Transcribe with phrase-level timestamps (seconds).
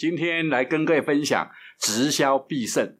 [0.00, 2.96] 今天来跟各位分享直销必胜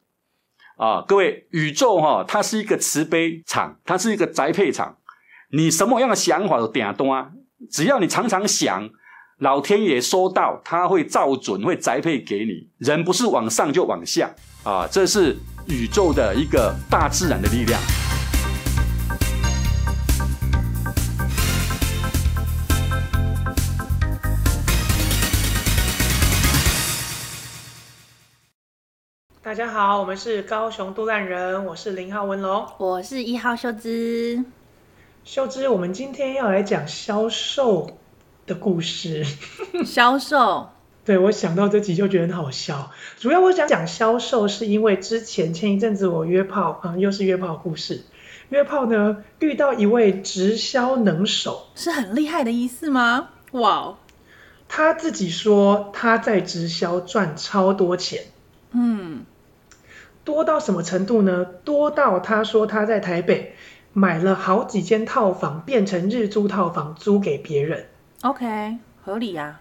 [0.77, 1.03] 啊！
[1.09, 4.99] 各位，宇宙哈，它是一个慈悲场，它是一个宅配场。
[5.53, 7.33] 你什么样的想法都点多，
[7.71, 8.91] 只要你常常想，
[9.39, 12.69] 老天爷收到，他会照准，会宅配给你。
[12.77, 15.35] 人不是往上就往下啊，这是
[15.69, 17.81] 宇宙的一个大自然的力量。
[29.51, 34.45] 大家好，我们是高雄都烂人，我是零号文龙，我是一号秀芝。
[35.25, 37.99] 秀芝，我们今天要来讲销售
[38.47, 39.27] 的故事。
[39.85, 40.71] 销售，
[41.05, 42.93] 对，我想到这集就觉得很好笑。
[43.19, 48.05] 主要我想讲销售，是因为之前前一阵子我约炮啊、嗯，又是约炮故事。
[48.51, 53.31] 约炮呢，遇到一位直销能手，是很厉害的意思吗？
[53.51, 53.97] 哇，
[54.69, 58.27] 他自己说他在直销赚超多钱。
[58.71, 59.25] 嗯。
[60.25, 61.47] 多到什么程度呢？
[61.65, 63.55] 多到他说他在台北
[63.93, 67.87] 买了好几间套房，变成日租套房租给别人。
[68.23, 69.61] OK，合理呀、啊。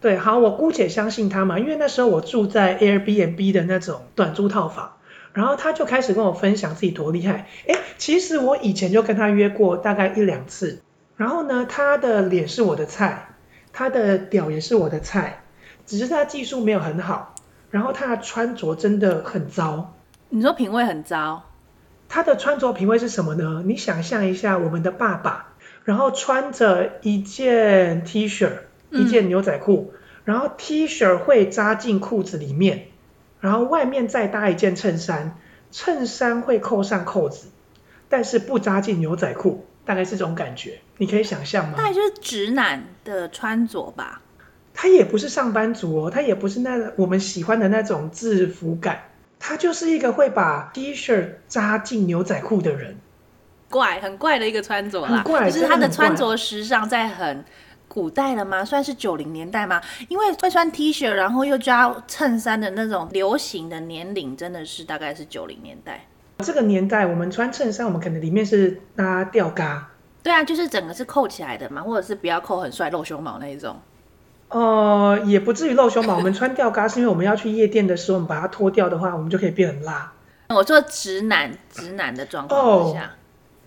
[0.00, 4.96] 对，好，我姑且相信他嘛，因为那时候我住在 Airbnb 的那种短租套房，
[5.32, 7.46] 然后他就开始跟我分享自己多厉害。
[7.66, 10.82] 诶，其实我以前就跟他约过大概一两次，
[11.16, 13.28] 然后呢，他的脸是我的菜，
[13.72, 15.44] 他的屌也是我的菜，
[15.86, 17.33] 只是他技术没有很好。
[17.74, 19.94] 然后他的穿着真的很糟，
[20.28, 21.42] 你说品味很糟？
[22.08, 23.64] 他的穿着品味是什么呢？
[23.66, 28.48] 你想象一下，我们的爸爸，然后穿着一件 T 恤，
[28.90, 32.86] 一件牛仔裤，嗯、然后 T 恤会扎进裤子里面，
[33.40, 35.36] 然后外面再搭一件衬衫，
[35.72, 37.48] 衬衫会扣上扣子，
[38.08, 41.74] 但是不扎进牛仔裤，大概是这种感觉，你可以想象吗？
[41.76, 44.20] 大概就是直男的穿着吧。
[44.74, 49.04] 他也不是上班族哦，他也不是那我们喜欢的那种制服感，
[49.38, 52.96] 他就是一个会把 T 恤扎进牛仔裤的人，
[53.70, 57.44] 怪，很怪的一个穿着啦，很怪，就是他的穿着时尚在很
[57.86, 58.64] 古代了吗？
[58.64, 59.80] 算是九零年代吗？
[60.08, 66.04] 因为会穿 T 恤，然后又加衬衫的那种流行的年龄，真的是大概是九零年代。
[66.38, 69.88] 这个年代我们穿衬衫，我们可能里面是搭吊嘎，
[70.20, 73.76] 对啊，就是整个是扣起来的嘛，或者是不要扣很帅露胸毛那一种。
[74.48, 76.14] 呃，也不至于露胸吧。
[76.14, 80.12] 我们穿吊嘎是因为我们要去夜店的时候，我们把它脱掉的话，我们就可以变很辣。
[80.48, 83.04] 我做直男，直男的状况之下。
[83.04, 83.08] 哦，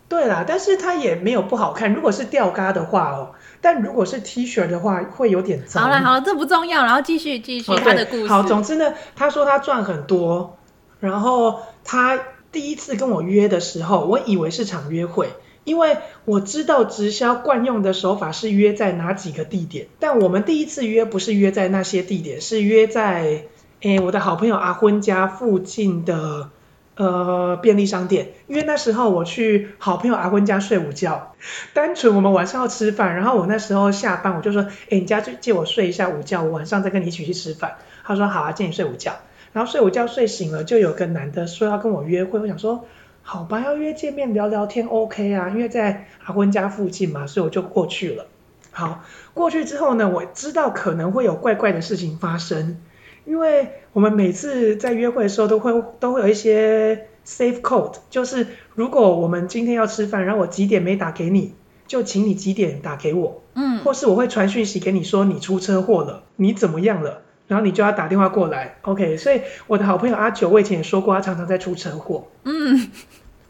[0.07, 1.93] 对啦，但是它也没有不好看。
[1.93, 5.83] 如果是吊嘎的话哦，但如果是 T 恤的话，会有点脏。
[5.83, 8.27] 好了好了，这不重要，然后继续继续他的故事。
[8.27, 10.57] 好，总之呢，他说他赚很多，
[11.01, 12.17] 然后他
[12.53, 15.27] 第一次跟我约的时候，我以为是场约会。
[15.67, 23.43] 因为我知道直销惯用的手法是约在哪几个地点，但我们第一次约不是约在那些地点，是约在
[23.81, 26.51] 诶我的好朋友阿昏家附近的
[26.95, 28.29] 呃便利商店。
[28.47, 31.35] 因为那时候我去好朋友阿昏家睡午觉，
[31.75, 37.75] 单纯我们晚上要吃饭，然后我那时候下班我就说，诶你家就借我睡一下午觉，我晚上再跟你一起去吃饭。
[38.05, 39.17] 他说好啊，借你睡午觉。
[39.51, 42.85] 然后睡午觉睡醒了，就有个男的说要跟我约会，我想说。
[43.29, 48.27] 好吧，要约见面聊聊天，OK 啊，因为在阿坤家附近嘛，所以我就过去了。
[48.71, 52.77] 好，过去之后呢，我知道可能会有怪怪的事情发生，
[53.25, 61.53] 因为我们每次在约会的时候都会都会有一些 safe code，就是如果我们今天要吃饭，然后我几点没打给你，
[61.85, 69.17] 就请你几点打给我，嗯，或是我会传讯息给你说你出车祸了，你怎么样了，然后你就要打电话过来，OK。
[69.17, 72.89] 所以我的好朋友阿九，我以前也说过，他常常在出车祸，嗯。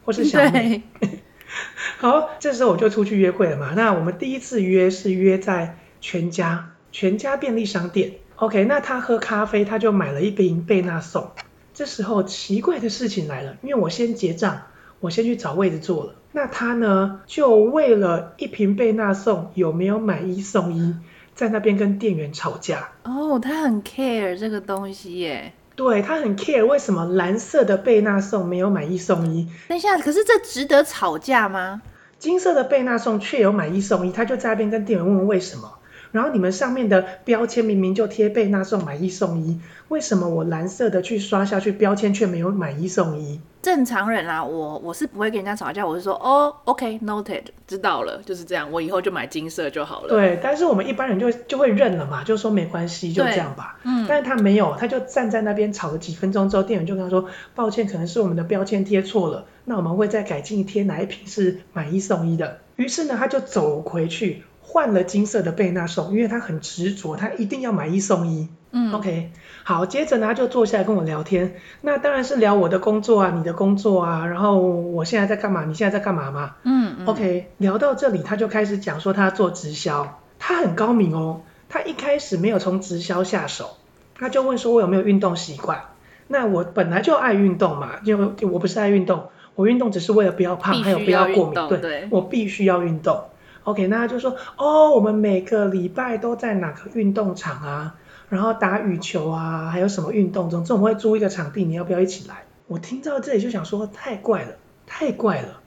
[0.04, 0.84] 或是小美，
[2.00, 3.74] 好，这时候我就出去约会了嘛。
[3.76, 8.12] 那我们第一次约是约在全家，全家便利商店。
[8.36, 11.32] OK，那他喝咖啡，他就买了一瓶贝纳颂。
[11.74, 14.62] 这时候奇怪的事情来了，因为我先结账，
[15.00, 16.14] 我先去找位置坐了。
[16.32, 20.94] 那他呢，就为了一瓶贝纳颂有没有买一送一，
[21.38, 22.88] 在那边跟店员吵架。
[23.04, 25.52] 哦，他很 care 这个东西耶。
[25.76, 29.48] 对，他很 care 为什么蓝色的贝纳颂没有买一送一？
[29.68, 31.80] 等一下，可是这值得吵架吗？
[32.18, 35.77] 金色的贝纳颂却有买一送一，他就在那边跟店员问问为什么。
[36.12, 43.40] 然后你们上面的标签明明就贴贝纳颂买一送一，为什么我蓝色的去刷下去标签却没有买一送一？
[43.60, 50.08] 正常人啊，我我是不会跟人家吵架，我是说哦，OK，noted，知道了，就是这样，我以后就买金色就好了。
[50.08, 53.78] 对，但是我们一般人就就会认了嘛，就说没关系，就这样吧。
[53.82, 54.06] 嗯。
[54.08, 62.60] 但是他没有，他就站在那边吵了几分钟之后，店员就跟他说，抱歉，可能是我们的标签贴错了，那我们会再改进贴哪一瓶是买一送一的。
[62.76, 64.44] 于是呢，他就走回去。
[64.70, 68.48] 换了金色的贝纳颂，因为他很执着，他一定要买一送一。
[68.70, 69.32] 嗯，OK，
[69.64, 76.56] 好，接着呢他就坐下来跟我聊天，那当然是聊我的工作啊，你的工作啊，然后我现在在干嘛，你现在在干嘛嘛？
[76.64, 81.40] 嗯，嗯，OK，聊到这里他就开始讲说他做直销，他很高明哦，
[81.70, 83.78] 他一开始没有从直销下手，
[84.14, 85.84] 他就问说我有没有运动习惯，
[86.26, 88.18] 那我本来就爱运动嘛，就
[88.50, 93.24] 我不是爱运动，我运动只是为了不要胖，还有不要过敏，对，对我必须要运动。
[93.68, 97.96] OK，那他就说哦，我们每个礼拜都在哪个运动场啊？
[98.30, 102.44] 然后打羽球啊，还有什么运动中，总之我们会租一个场地，你要不要一起来？
[102.66, 104.56] 我听到这里就想说，太怪了，
[104.86, 105.60] 太怪了。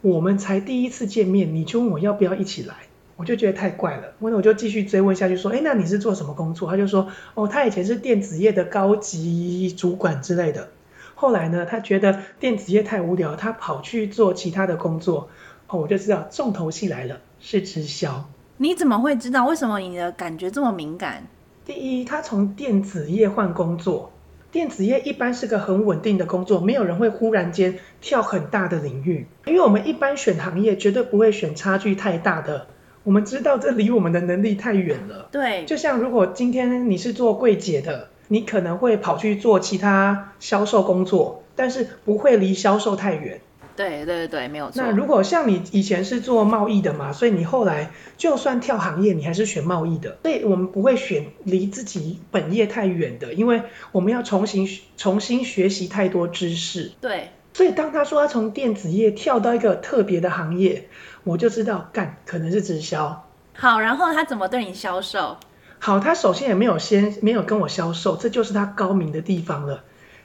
[0.00, 2.74] 我们才第一次见面，你就问我要不要一起来，
[3.14, 4.14] 我就觉得太怪了。
[4.18, 6.68] 那我就继续追问下去，说，哎，那你是做什么工作？
[6.68, 10.70] 他就说，哦，他以前是电子业的高级主管之类的。
[11.14, 15.28] 后来呢，他觉得电子业太无聊，他跑去做其他的工作。
[15.66, 18.24] 哦，我就知道重头戏来了，是直销。
[18.56, 19.44] 你怎么会知道？
[19.46, 21.26] 为什么你的感觉这么敏感？
[21.66, 24.10] 第一，他从电子业换工作，
[24.50, 32.68] 电子业一般是个很稳定的工作，没有人会忽然间跳很大的领域，因为我们一般选行业绝对不会选差距太大的，
[33.02, 35.28] 我们知道这离我们的能力太远了。
[35.30, 43.42] 对，就像如果今天你是做柜姐的，你可能会跑去做其他销售工作，但是不会离销售太远。
[43.76, 44.82] 对对对，没有错。
[44.82, 50.18] 那如果像你以前是做贸易的嘛，所以你后来就算跳行业，你还是选贸易的。
[50.22, 56.92] 所以我们不会选离自己本业太远的，因为我们要重新重新学习太多知识。
[57.00, 57.30] 对。
[57.52, 60.88] 所以当他说他从电子业跳到一个特别的行业，
[61.24, 63.28] 我就知道干可能是直销。
[63.54, 65.36] 好，然后他怎么对你销售？
[65.78, 69.82] 好，他首先也没有先没有跟我销售，这就是他高明的地方了。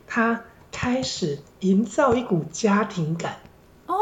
[0.07, 0.41] 他。
[0.71, 3.37] 开始营造一股家庭感
[3.87, 3.95] 哦？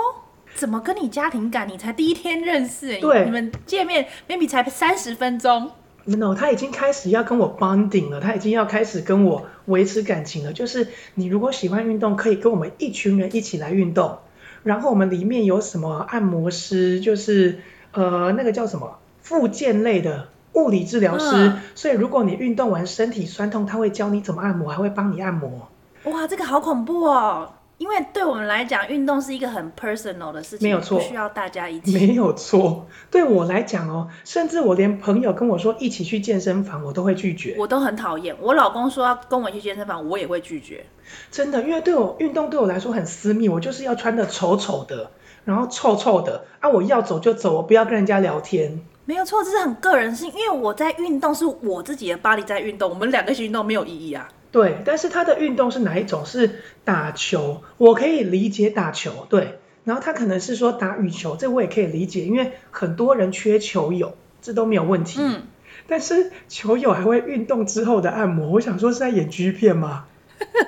[0.56, 1.68] 怎么跟你家庭感？
[1.68, 5.72] 你才第一天认识，对，你们见面 maybe 才三十分钟。
[6.06, 10.54] No，他已经开始要跟我 bonding 了，他已经要开始跟我维持感情了。
[10.54, 14.20] 就是你如果喜欢运动，可以跟我们一群人一起来运动。
[14.64, 17.60] 然后我们里面有什么按摩师，就是
[17.92, 21.30] 呃那个叫什么复健类的物理治疗师。
[21.34, 21.60] 嗯。
[21.76, 25.68] 所以如果你运动完身体酸痛，他会教你怎么按摩，还会帮你按摩。
[26.12, 27.54] 哇，这个好恐怖哦！
[27.78, 31.94] 因为对我们来讲，运动是一个很 personal 的事情，没有错，不需要大家一起。
[31.94, 37.56] 没有错，对我来讲哦，甚至我连朋友跟我说一起去健身房，我都会拒绝。
[37.58, 40.86] 我都很讨厌，我老公说要跟我去健身房，我也会拒绝。
[41.30, 45.12] 真的，因为对我运动对我来说很私密，我就是要穿的丑丑的，
[45.46, 46.68] 然后臭臭的啊！
[46.68, 48.82] 我要走就走，我不要跟人家聊天。
[49.06, 54.28] 没有错，这是很个人性，因为我在运动是我自己的 body 在运动，我们两个一起运动没有意义啊。
[54.58, 56.26] 对，但是他的运动是哪一种？
[56.26, 59.60] 是打球，我可以理解打球，对。
[59.84, 65.20] 然后他可能是说打羽球，这我也可以理解，因为很多人缺球友，这都没有问题。
[65.22, 65.44] 嗯。
[65.88, 70.06] 但是球友还会运动之后的按摩，我想说是在演 G 片吗？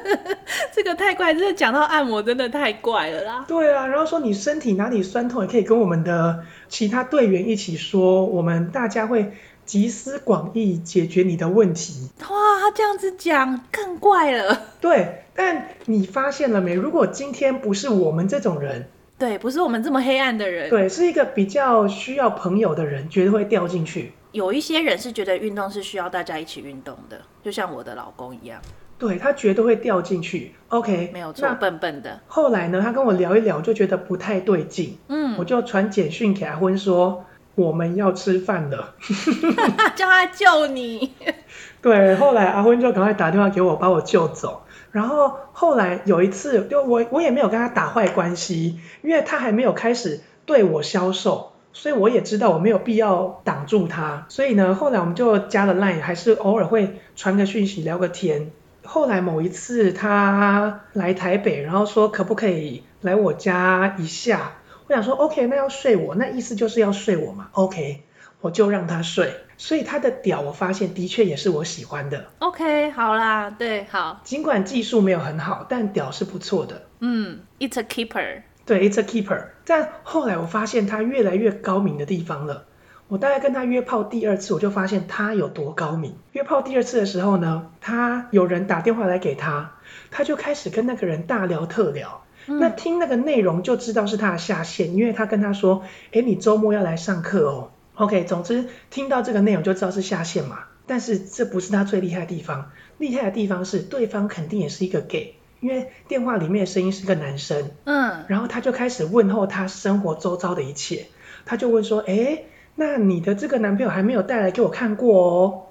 [0.72, 3.46] 这个太怪，这个讲到按摩真的太怪了啦。
[3.48, 9.34] 对啊，然后说你身体哪里酸痛，也可以跟我们的其他队员一起说，我们大家会。
[9.70, 12.10] 集思广益解决你的问题。
[12.22, 12.28] 哇，
[12.60, 14.64] 他这样子讲更怪了。
[14.82, 16.74] 对，但你发现了没？
[16.74, 18.88] 如果今天不是我们这种人，
[19.20, 24.12] 对，不是我们这么黑暗的人，对，是一个比较需要朋友的人，绝对会掉进去。
[24.32, 28.60] 有一些人是觉得运动是需要大家一起运动的，就像我的老公一样。
[28.98, 30.56] 对，他绝对会掉进去。
[30.70, 32.20] OK，没有错，笨笨的。
[32.26, 34.98] 后来呢，他跟我聊一聊，就觉得不太对劲。
[35.10, 37.24] 嗯，我就传简讯给阿昏说。
[37.56, 38.96] 我们要吃饭了，
[39.96, 41.14] 叫他救你。
[41.82, 44.64] 对，后来阿昏就赶快打电话给我，把我救走。
[44.92, 54.26] 然后后来有一次，就我我也没有跟他打坏关系，因为他还没有开始对我销售，所以我也知道我没有必要挡住他。
[54.30, 58.52] 所以呢，后来我们就加了 line，还是偶尔会传个讯息聊个天。
[58.84, 64.54] 后来某一次他来台北，然后说可不可以来我家一下。
[64.90, 68.02] 我想说，OK，那要睡我，那意思就是要睡我嘛，OK，
[68.42, 69.36] 我就让他睡。
[69.56, 72.26] 所以他的屌，我发现的确也是我喜欢的。
[72.40, 74.20] OK，好啦，对，好。
[74.24, 76.88] 尽管技术没有很好，但屌是不错的。
[77.02, 78.42] 嗯，It's a keeper。
[78.66, 79.50] 对，It's a keeper。
[79.64, 82.66] 但后来我发现他越来越高明的地方了。
[83.10, 86.16] 我大概跟他约炮第二次，我就发现他有多高明。
[86.32, 89.74] 约炮第二次的时候呢，他有人打电话来给他，
[90.10, 92.24] 他就开始跟那个人大聊特聊。
[92.58, 97.72] 那听那个内容就知道是他的下线，因为他跟他说，诶，你周末要来上课哦。
[97.96, 100.60] OK，总之听到这个内容就知道是下线嘛。
[100.88, 107.70] 但是这不是他最厉害的地方，厉害的地方是对方肯定也是一个 gay，因为电话里面的声音是个男生。
[107.84, 108.24] 嗯。
[108.28, 111.06] 然后他就开始问候他生活周遭的一切，
[111.46, 115.64] 他就问说，诶，那你的这个男朋友还没有带来给我看过哦。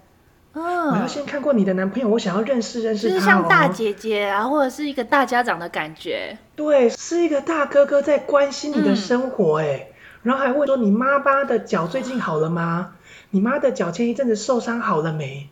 [0.61, 3.15] 嗯，我要先看过你的男朋友，我想要认识认识他，哦。
[3.15, 6.37] 就是像大姐姐啊，或者是一个大家长的感觉。
[6.57, 12.95] 对，是一个大哥哥在关心你的生活，哎，嗯，然后还问说你妈妈的脚最近好了吗？
[13.31, 15.49] 你妈的脚前一阵子受伤好了没？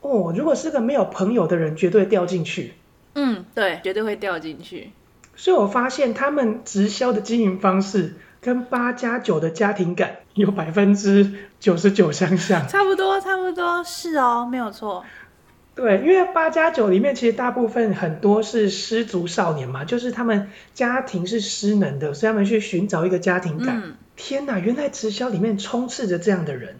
[0.00, 2.74] 哦，如果是个没有朋友的人，绝对掉进去。
[3.14, 4.90] 嗯，对，绝对会掉进去。
[5.36, 12.66] 所以我发现他们直销的经营方式跟八加九的家庭感有百分之九十九相像。
[12.66, 15.04] 差不多，差不多，是哦，没有错。
[15.74, 23.80] 对，因为八加九里面其实大部分很多是失足少年嘛，就是他们家庭是失能的，所以他们去寻找一个家庭感。
[23.84, 26.76] 嗯、天哪，原来直销里面充斥着这样的人。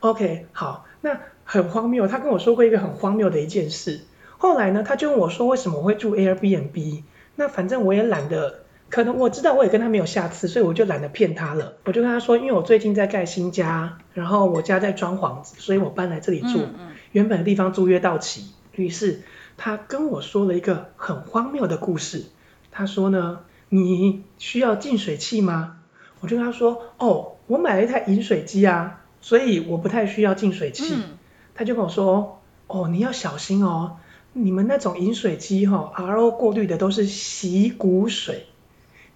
[0.00, 2.06] OK，好，那很荒谬。
[2.06, 4.00] 他跟我说过一个很荒谬的一件事。
[4.36, 7.02] 后来呢，他就问我说，为什么我会住 Airbnb？
[7.36, 11.74] 那反正我也懒得，可能我知道我也跟他没有下次，所以我就懒得骗他了。
[11.84, 16.58] 我就跟他说，因为我最近在盖新家，然后我家在装潢，所以我搬来这里住。
[16.60, 19.22] 嗯嗯、原本的地方租约到期，于是
[19.56, 22.26] 他跟我说了一个很荒谬的故事。
[22.70, 25.78] 他说呢，你需要净水器吗？
[26.20, 30.94] 我就跟他说，哦，我买了一台饮水机啊，所以我不太需要净水器。
[30.94, 31.18] 嗯、
[31.54, 33.96] 他就跟我说，哦，你要小心哦。
[34.36, 38.46] 你们那种饮水机哈，RO 过滤的都是洗骨水，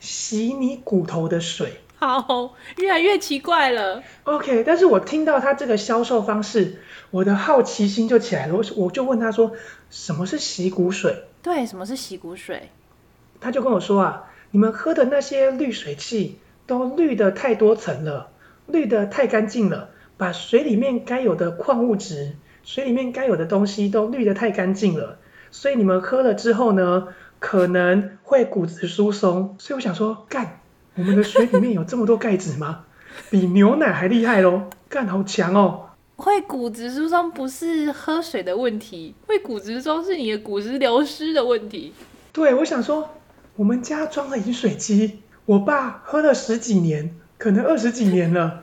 [0.00, 1.80] 洗你骨头的水。
[1.96, 4.02] 好，越来越奇怪了。
[4.24, 6.76] OK，但是我听到他这个销售方式，
[7.10, 8.54] 我的好奇心就起来了。
[8.54, 9.52] 我我就问他说，
[9.90, 11.24] 什么是洗骨水？
[11.42, 12.70] 对，什么是洗骨水？
[13.40, 18.30] 他就跟我说啊，你们喝的那些滤水器都滤得太多层了，
[18.66, 22.36] 滤得太干净了，把水里面该有的矿物质。
[22.64, 25.18] 水里面该有的东西都滤得太干净了，
[25.50, 29.56] 所以你们喝了之后呢，可能会骨质疏松。
[29.58, 30.60] 所以我想说，干，
[30.94, 32.84] 我们的水里面有这么多钙质吗？
[33.30, 34.70] 比牛奶还厉害喽！
[34.88, 35.86] 干，好强哦！
[36.16, 41.92] 会骨质疏松不是喝水的问题，会骨质疏松是你的骨质流失的问题。
[42.32, 43.10] 对，我想说，
[43.56, 48.62] 我们家装了饮水机，我爸喝了十几年，可能二十几年了。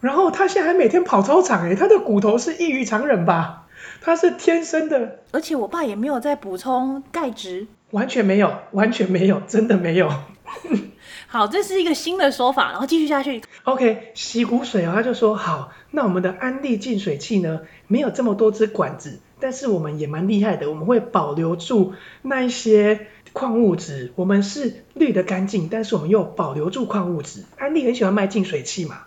[0.00, 3.66] 然后他现在还每天跑操场诶，他的骨头是异于常人吧？
[4.02, 10.10] 他是天生的，而且我爸也没有在补充钙质，完全没有，完全没有，真的没有。
[11.26, 13.40] 好，这是一个新的说法，然后继续下去。
[13.62, 27.44] OK，洗骨水哦，他就说好，那我们的安利净水器呢，没有这么多支管子，但是我们也蛮厉害的，我们会保留住那一些矿物质，我们是滤的干净，但是我们又保留住矿物质。
[27.58, 29.02] 安利很喜欢卖净水器嘛。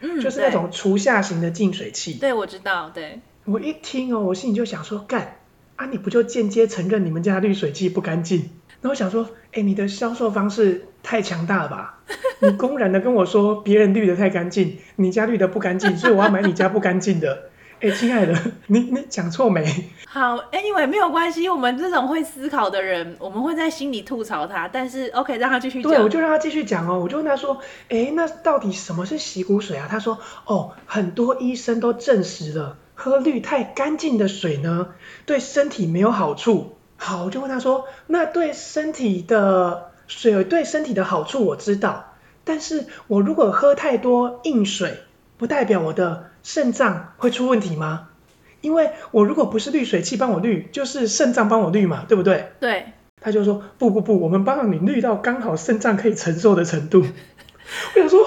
[0.00, 2.14] 嗯，就是那种厨下型的净水器。
[2.14, 2.90] 对，我知道。
[2.90, 5.35] 对，我一听哦，我心里就想说，干
[5.76, 8.50] 啊，你不就间接承认你们家滤水器不干净？
[8.80, 12.00] 然后我想说，哎，你的销售方式太强大了吧？
[12.40, 17.50] 你公然的跟我说别人滤的太干净，你家滤的不干净，所以我要买你家不干净的。
[17.78, 18.34] 哎，亲爱的，
[18.68, 19.90] 你你讲错没？
[20.06, 25.92] 好，Anyway，没有关系，我们这种会思考的人，我们会在心里吐槽他，但是 OK，让他继续讲。
[25.92, 29.86] 对，我就让他继续讲哦，我就问他说，哎，那到底什么是洗骨水啊？
[29.90, 34.88] 他说，哦，很多医生都证实了，喝滤太干净的水呢，
[35.26, 36.76] 对身体没有好处。
[36.96, 44.98] 好，我就问他说，那对身体的水对身体的好处我知道，但是我如果喝太多硬水，
[45.36, 48.08] 不代表我的肾脏会出问题吗？
[48.62, 52.52] 因为我如果不是滤水器帮我滤，就是肾脏帮我滤嘛，对不对？
[52.58, 52.86] 对。
[53.20, 57.04] 他就说不不不，我们帮你滤到刚好肾脏可以承受的程度。
[57.94, 58.20] 我想说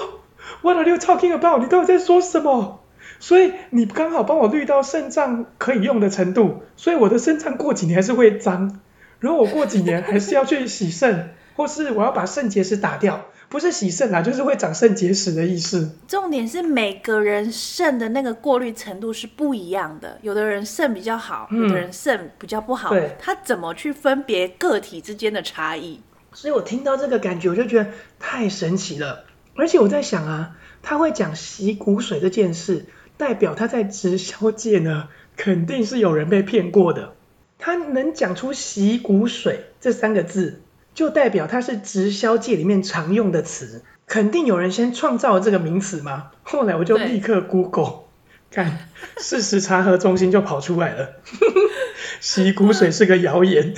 [0.62, 1.60] ，What are you talking about？
[1.60, 2.80] 你到底在说什么？
[3.20, 8.80] 所以你刚好帮我滤到肾脏可以用的程度，所以我的肾脏过几年还是会脏，
[9.20, 13.26] 然后我过几年还是要去洗肾， 或是我要把肾结石打掉。
[13.50, 15.90] 不是洗肾啊，就是会长肾结石的意思。
[16.06, 22.90] 重点是每个人肾的那个过滤程度是不一样的，有的人肾比较好，嗯、有的人肾比较不好。
[22.90, 26.00] 对，他怎么去分别个体之间的差异？
[26.32, 29.24] 所以我听到这个感觉，我就觉得太神奇了。
[29.56, 32.86] 而且我在想啊，他会讲洗骨髓这件事，
[33.20, 37.12] 代表他在直销界呢，肯定是有人被骗过的。
[37.58, 40.62] 他能讲出洗骨水这三个字，
[40.94, 46.30] 就代表它是直销界里面常用的词，肯定有人先创造了这个名词嘛。
[46.42, 48.04] 后来我就立刻 Google，
[48.50, 51.16] 看事实查核中心就跑出来了，
[52.20, 53.74] 洗骨水是个谣言，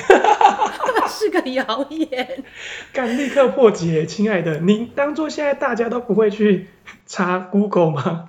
[1.11, 2.45] 是个谣言，
[2.95, 6.69] 干立刻破解，亲爱的，您当做现在大家都不会去
[7.07, 8.29] 查 Google 吗？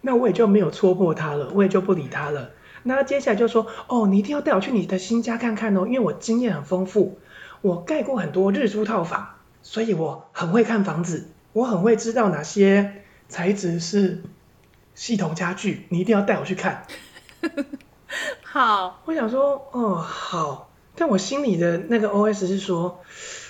[0.00, 2.50] 那我也就没有戳破他了，我也就不理他了。
[2.84, 7.18] 那接下来就说，哦，你一定要带我去你的新家看看哦，因为我经验很丰富。
[7.60, 14.22] 我盖过很多日租套房，所以我很会看房子，我很会知道哪些材质是
[14.94, 16.86] 系统家具，你一定要带我去看。
[18.42, 23.00] 好，我想说，哦，好，但我心里的那个 OS 是说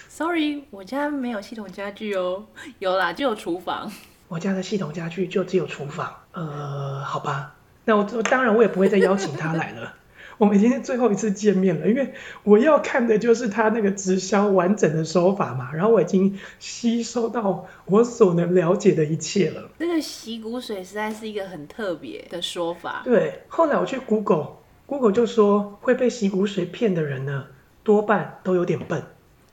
[0.08, 2.46] ，Sorry，我家没有系统家具哦，
[2.78, 3.92] 有啦，就有厨房。
[4.28, 7.54] 我家的系统家具就只有厨房，呃，好吧，
[7.84, 9.94] 那我当然我也不会再邀请他来了。
[10.38, 12.14] 我们今天最后一次见面了，因为
[12.44, 19.68] 我要看的就是他那个直销完整的手法嘛，然后我已经吸收到我所能了解的一切了。
[19.78, 23.02] 那个洗骨水实在是一个很特别的说法。
[23.04, 27.46] 对，后来我去 Google，Google 就说会被洗骨水骗的人呢，
[27.82, 29.02] 多半都有点笨，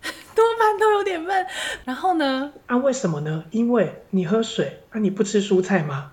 [0.35, 1.47] 多半都有点笨。
[1.83, 2.53] 然后呢？
[2.67, 3.45] 啊，为什么呢？
[3.49, 6.11] 因为你喝水，啊，你不吃蔬菜吗？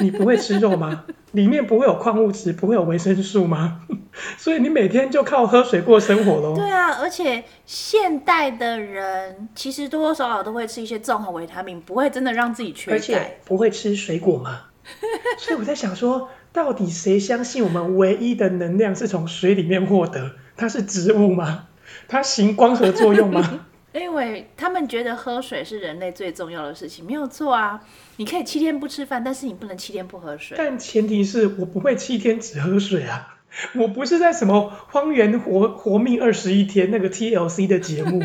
[0.00, 1.04] 你不会吃肉吗？
[1.32, 3.80] 里面不会有矿物质，不会有维生素吗？
[4.38, 6.54] 所以你每天就靠喝水过生活喽。
[6.54, 12.96] 对啊，而且现代的人其实多多少少都会吃一些综合维他命，不会真的让自己缺钙。
[12.96, 14.60] 而且不会吃水果吗？
[15.38, 20.32] 所以我在想说，到底谁相信我们唯一的能量是从水里面获得？
[20.56, 21.66] 它是植物吗？
[22.06, 23.63] 它行光合作用吗？
[23.94, 27.80] 因为他们觉得喝水是人类最重要的事情，没有错啊。
[28.16, 30.56] 你可以七天不吃饭，但是你不能七天不喝水。
[30.58, 33.38] 但前提是我不会七天只喝水啊，
[33.74, 38.22] 我不是在什么荒原活活命二十一天那个 TLC 的节目。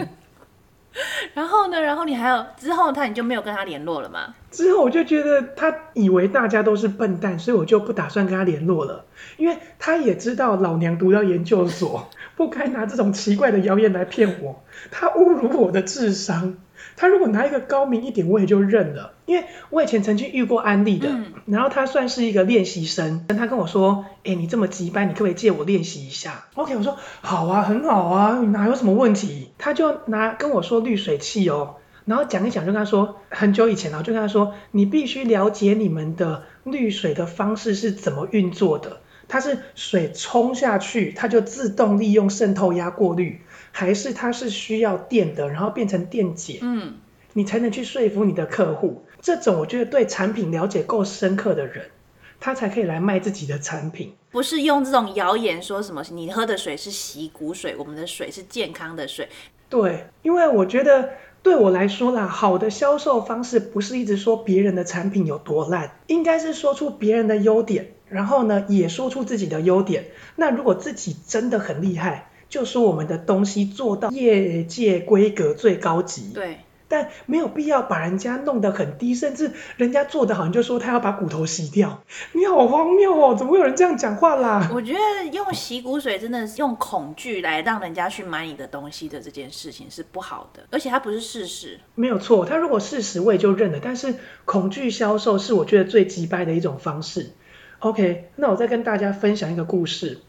[1.33, 1.79] 然后呢？
[1.81, 4.33] 然后你还有之后他你就没有跟他联络了吗？
[4.51, 9.05] 之后我就觉得他以为大家都是笨蛋，所以我就不打算跟他联络了，
[9.37, 16.57] 因为他也知道老娘读到研究所， 不该拿这种奇怪的谣言来骗我，他侮辱我的智商。
[16.95, 29.51] 他如果拿一个高明一点，我也就认了，因为我以前曾经遇过安利的，嗯、然后他算是一个练习生，他跟我说，哎，你这么急班，你可不可以借我练习一下？OK，我说好啊，很好啊，哪有什么问题？
[29.59, 43.41] 他就拿跟我说滤水器哦，然后讲一讲就跟他说，很久以前了，就跟他说，你必须了解你们的滤水的方式是怎么运作的，它是水冲下去，它就自动利用渗透压过滤。
[43.71, 46.95] 还是它是需要电的，然后变成电解，嗯，
[47.33, 49.05] 你才能去说服你的客户。
[49.21, 51.85] 这种我觉得对产品了解够深刻的人，
[52.39, 54.13] 他才可以来卖自己的产品。
[54.31, 59.27] 不是用这种谣言说什么你喝的水是洗骨水，我们的水是健康的水。
[59.69, 61.09] 对，因为我觉得
[61.41, 70.05] 对我来说啦，好的销售方式不是一直说别人的产品有多烂，应该是说出别人的优点，然后呢也说出自己的优点。
[70.35, 72.25] 那如果自己真的很厉害。
[72.49, 76.57] 就说我们的东西做到业界规格最高级，对，
[76.89, 83.33] 但没有必要把人家弄得很低，甚至人家做的好，你就说他要把骨头洗掉，你好荒谬哦！
[83.33, 84.69] 怎么会有人这样讲话啦？
[84.73, 91.79] 我觉得用洗骨水真的是用恐惧来让人家去买你的东西的这件事情是不好的，而且它不是事实。
[91.95, 97.31] 没有错，他如果事实我也就认了，但是恐惧销售是我觉得最击败的一种方式。
[97.79, 100.19] OK，那我再跟大家分享一个故事。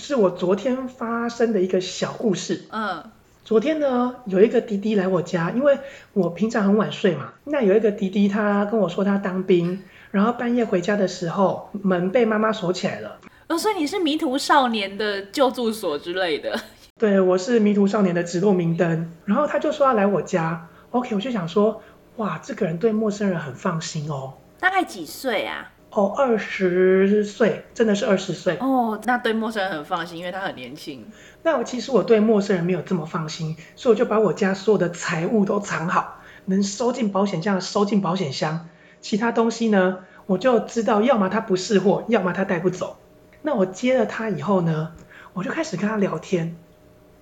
[0.00, 2.64] 是我昨天发生的一个小故事。
[2.72, 3.04] 嗯，
[3.46, 5.78] 昨天呢，有一个弟弟来我家，因为
[6.14, 7.32] 我平常很晚睡嘛。
[7.44, 13.20] 那有一个弟弟，他跟我说他当兵，然后半夜回家的时候，门被妈妈锁起来了。
[13.46, 16.58] 哦，所以你是迷途少年的救助所之类的？
[16.98, 19.12] 对，我是迷途少年的指路明灯。
[19.26, 20.66] 然后他就说要来我家。
[20.90, 21.80] OK，我就想说，
[22.16, 24.32] 哇，这个人对陌生人很放心哦。
[24.58, 25.70] 大概几岁啊？
[25.90, 28.58] 哦，二十岁，真的是二十岁。
[28.60, 31.06] 哦，那对陌生人很放心，因为他很年轻。
[31.42, 38.68] 那我其实我对陌生人没有这么放心，所以我就把我家所有的财物都藏好，能收进保险箱收进保险箱，
[39.00, 42.98] 其他东西呢，我就知道，要么他不是货，要么他带不走。
[43.40, 44.92] 那我接了他以后呢，
[45.32, 46.56] 我就开始跟他聊天，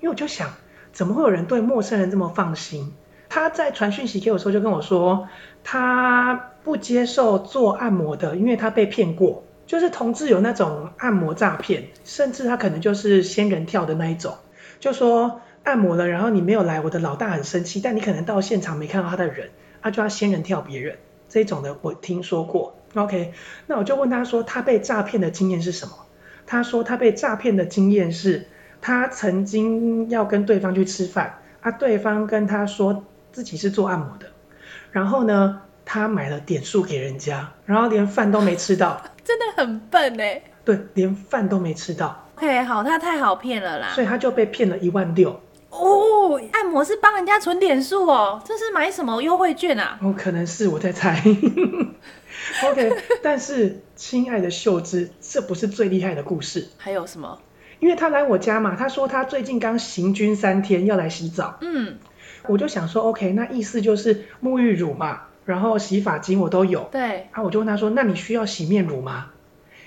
[0.00, 0.50] 因为我就想，
[0.92, 2.92] 怎么会有人对陌生人这么放心？
[3.34, 5.28] 他在传讯息给我的时候就跟我说，
[5.64, 14.36] 他不接受做按摩的，因为他被骗过，就是同志有那种按摩诈骗，甚至他可能就是仙人跳的那一种，
[14.78, 19.50] 就说按摩了，然后你没有来，我的老大很生气，但你可能到现场没看到他的人，
[19.82, 22.76] 他就要仙人跳别人，这种的我听说过。
[22.94, 23.32] OK，
[23.66, 26.06] 那我就问他说，他被诈骗的经验是什么？
[26.46, 28.46] 他说他被诈骗的经验是，
[28.80, 33.02] 他曾经要跟对方去吃饭，啊，对方跟他说。
[33.34, 34.28] 自己是做按摩的，
[34.92, 40.40] 然后呢，他买了点数给人家，然后连饭都没吃到， 真的很笨哎。
[40.64, 42.28] 对，连饭都没吃到。
[42.36, 43.90] OK，好，他太好骗了啦。
[43.92, 45.40] 所以他就被骗了一万六。
[45.70, 49.98] 哦，按摩是帮人家存点数哦，这是买什么优惠券啊？
[50.00, 51.20] 哦，可能是我在猜。
[52.64, 56.68] OK，但是亲爱的秀芝，这不是最厉害的故事。
[56.78, 57.40] 还有什么？
[57.80, 61.58] 因为他来我家嘛，他说他最近刚行军三天，要来洗澡。
[61.60, 61.98] 嗯。
[62.46, 66.88] 我就想说，OK，那意思就是沐浴乳嘛，然后洗发精我都有。
[66.92, 67.28] 对。
[67.32, 69.26] 啊，我就问他说：“那你需要洗面乳吗？”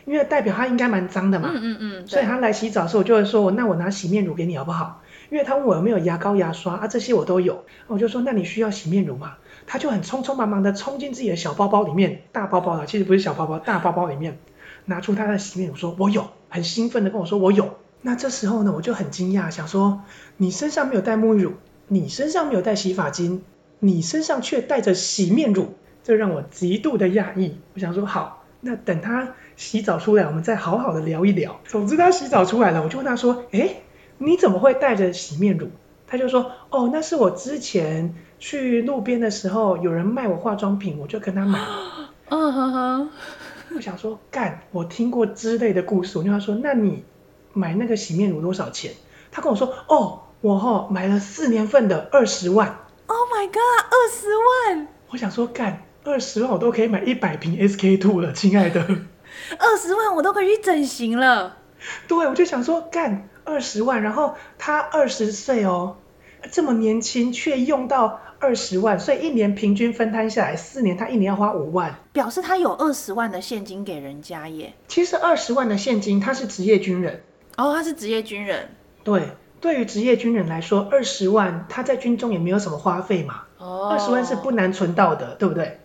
[0.06, 1.52] 因为代表他应该蛮脏的嘛。
[1.54, 2.08] 嗯嗯嗯。
[2.08, 7.66] 所以他来洗澡的时候，我就会说：“那我拿洗面乳给你好不好？”因为他问我有没有牙膏、牙刷啊，这些我都有。
[7.88, 9.36] 我就说：“那你需要洗面乳吗？”
[9.68, 14.40] 他就很匆匆忙忙的冲进自己的小包包里面，大包包了，其实不是小包包，大包包里面
[14.86, 20.04] 拿出他的洗面乳，说：“我有。”很兴奋的跟我说：“我有。”那这时候呢，我就很惊讶，想说
[20.38, 21.54] ：“你身上没有带沐浴乳，
[21.88, 23.44] 你身上没有带洗发精，
[23.80, 33.84] 你身上却带着洗面乳，这让我极度的讶异。”我想说：“好，那等他洗澡出来，我们再好好的聊一聊。”总之他洗澡出来了，我就问他说：“诶，
[34.18, 35.70] 你怎么会带着洗面乳？”
[36.08, 41.60] 他就说：“哦，那是我之前去路边的时候，有人卖我化妆品，我就跟他买。
[42.30, 43.10] ”嗯哼哼。
[43.76, 47.04] 我想说，干，我听过之类的故事，我就跟他说：“那你？”
[47.54, 48.92] 买那个洗面乳多少钱？
[49.32, 54.28] 他跟我说：“哦，我哈、哦、买了四年份的二十万。” Oh my god，二十
[54.76, 54.88] 万！
[55.10, 58.82] 我想说，干二十万我都可以买一百瓶 SK two 了，亲爱的。
[59.58, 61.58] 二十万我都可以去整形了。
[62.08, 65.98] 对，我就想说，干二十万，然后他二十岁哦，
[66.52, 74.74] 这么年轻却用到二十万，所以一年平均分摊下来，四年他一年要花五万，表示他有二十万的现金给人家耶。
[74.88, 77.24] 其实二十万的现金，他是职业军人。
[77.58, 78.70] 哦，他是职业军人。
[79.04, 83.44] 对，对于职业军人来说，二十万他在军中也没有什么花费嘛。
[83.58, 83.90] 哦。
[83.92, 85.80] 二十万是不难存到的，对不对？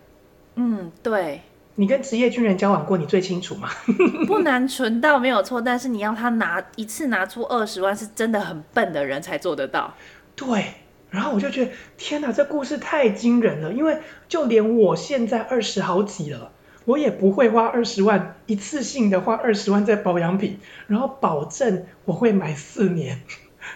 [0.55, 1.41] 嗯，对。
[1.75, 3.69] 你跟职业军人交往过，你最清楚嘛。
[4.27, 9.93] 不难存到没有错，但是你要他拿一次拿出二十万，是真的很笨的人才做得到。
[10.35, 10.65] 对。
[11.09, 16.51] 然后我就觉得，天哪，这故事太惊人了，因为就连我现在二十好几了。
[16.85, 23.21] 我也不会花二十万，一次性的花二十万在保养品，然后保证我会买四年，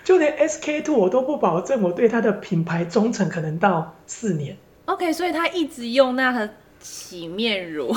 [0.08, 4.56] 就连 SK two 我都不保证我对它的品牌忠诚可能到四年。
[4.86, 7.94] OK，所以他一直用那个洗面乳。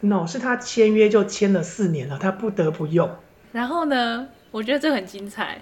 [0.00, 3.10] No，是他签约就签了四年了，他不得不用。
[3.52, 5.60] 然后呢，我觉得这很精彩。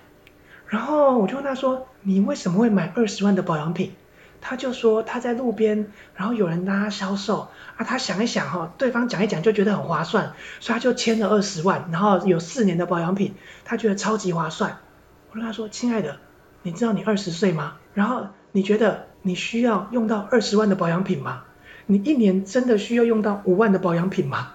[0.68, 3.90] 然后我就问他说：“你为什么会买二十万的保养品？”
[4.40, 14.78] 他就说他在路边，然后有人拉他销售啊，他想一想哈，对方讲一讲就觉得很划算，所以他就签了二十万，然后有四年的保养品，他觉得超级划算。
[15.32, 16.18] 我跟他说：“亲爱的，
[16.62, 17.78] 你知道你二十岁吗？
[17.94, 21.44] 然后你觉得你需要用到二十万的保养品吗？
[21.86, 24.50] 你一年真的需要用到五万的保养品吗？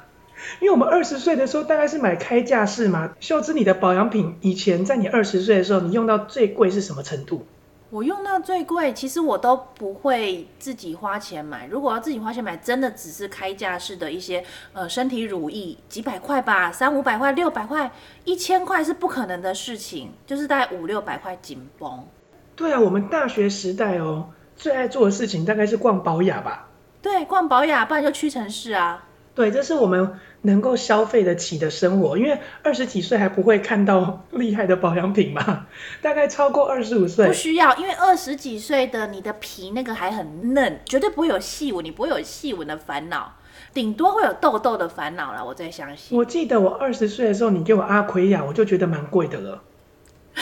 [0.61, 3.15] 因为我们二十岁的时候大概是买开架式嘛。
[3.19, 7.47] 秀芝，你的保养品以前在你二十岁的时候，你用到最贵是什么程度？”
[7.89, 11.65] 我用到最贵，其实我都不会自己花钱买。
[11.67, 17.89] 如果要自己花钱买，真的只是开架式的一些呃身体乳液，几百块吧，三五百块、六百块、
[18.25, 22.05] 一千块是不可能的事情，就是大概五六百块紧绷。
[22.57, 26.67] 对啊，我们大学时代哦，最爱做的事情大概是逛宝雅吧？
[27.01, 29.06] 对，逛宝雅，不然就屈臣氏啊。
[29.37, 35.67] 对，这是我们能够消费得起的生活，因为二十几岁还不会看到厉害的保养品嘛，
[36.01, 43.35] 大概超过二十五岁不需要，因为二十几岁的你的皮那个还很嫩，绝对不会有细纹，你不会有细纹的烦恼，
[43.75, 45.45] 顶多会有痘痘的烦恼了。
[45.45, 46.17] 我再相信。
[46.17, 49.61] 我记得我二十岁的时候，你给我阿奎亚，我就觉得蛮贵的了。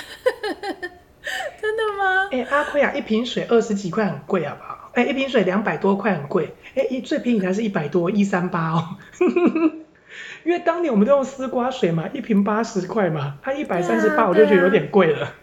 [1.61, 2.29] 真的吗？
[2.31, 4.84] 哎，阿奎亚一瓶水二十几块，很贵好不好？
[4.95, 6.55] 哎，一瓶水两百多块，很贵。
[6.73, 8.97] 哎，一最便宜才是一百多，一三八哦。
[10.45, 15.33] 因为当年我们都用丝瓜水嘛，一瓶八十块嘛，它一百三十八，我就觉得有点贵了。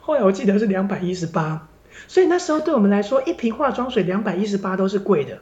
[0.00, 1.68] 后来我记得是两百一十八，
[2.06, 5.40] 所以那时候对我们来说，一瓶化妆水两百一十八都是贵的。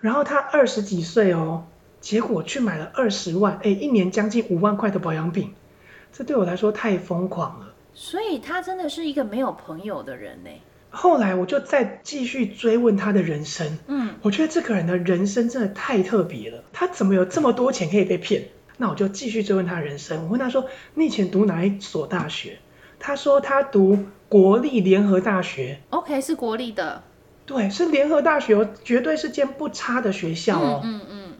[0.00, 1.64] 然后他二十几岁哦，
[2.00, 5.54] 结果去买了二十万，哎，一年将近五万块的保养品，
[6.12, 7.72] 这对我来说太疯狂了。
[7.94, 10.50] 所以他真的是一个没有朋友的人呢。
[10.96, 18.48] 后来我就再继续追问他的人生，嗯，我觉得这个人的人生真的太特别了，他怎么有这么多钱可以被骗？
[18.78, 22.58] 那我就继续追问他的人生，我问他说：“你以前读哪一所大学？”
[22.98, 27.02] 他说他读国立联合大学，OK，是国立的，
[27.44, 31.32] 对，是联合大学哦，绝对是间不差的学校哦，嗯嗯，嗯。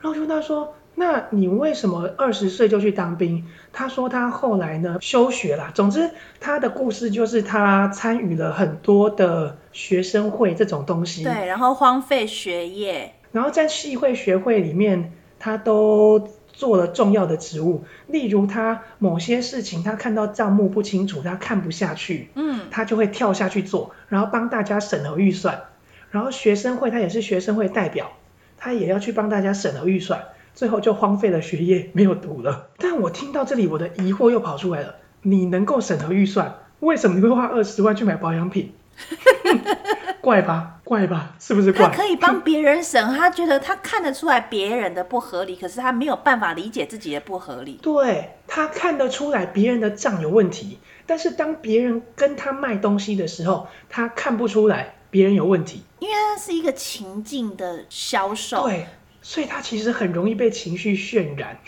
[0.00, 0.74] 然后我就问他说。
[0.94, 3.46] 那你为什么二十岁就去当兵？
[3.72, 5.70] 他说他后来呢休学啦。
[5.74, 11.24] 总之他的故事就是他参与了很多的学生会这种东西。
[11.24, 13.14] 对，然后荒废学业。
[13.32, 17.84] 然后在系会学会里面，他都做了重要的职务。
[18.06, 25.62] 例如他某些事情他看到账目不清楚，他看不下去，嗯，他就会跳下去做，然后帮大家审核预算。
[26.10, 28.12] 然后学生会他也是学生会代表，
[28.58, 30.24] 他也要去帮大家审核预算。
[30.54, 32.68] 最后就荒废了学业，没有读了。
[32.78, 34.96] 但我听到这里，我的疑惑又跑出来了。
[35.22, 38.74] 你能够审核预算，为什么你会花二十万去买保养品？
[40.20, 41.88] 怪吧，怪吧，是不是怪？
[41.88, 47.78] 他可以帮别人审，他觉得他看得出来别人的不合理，可是他没有办法理解自己的不合理。
[47.82, 58.68] 对，他看得出来别人的账有问题，但是当别人跟他卖东西的时候，他看不出来别人有问题，因为他是一个情境的销售。
[58.68, 58.86] 对，
[59.22, 61.58] 所以他其实很容易被情绪渲染。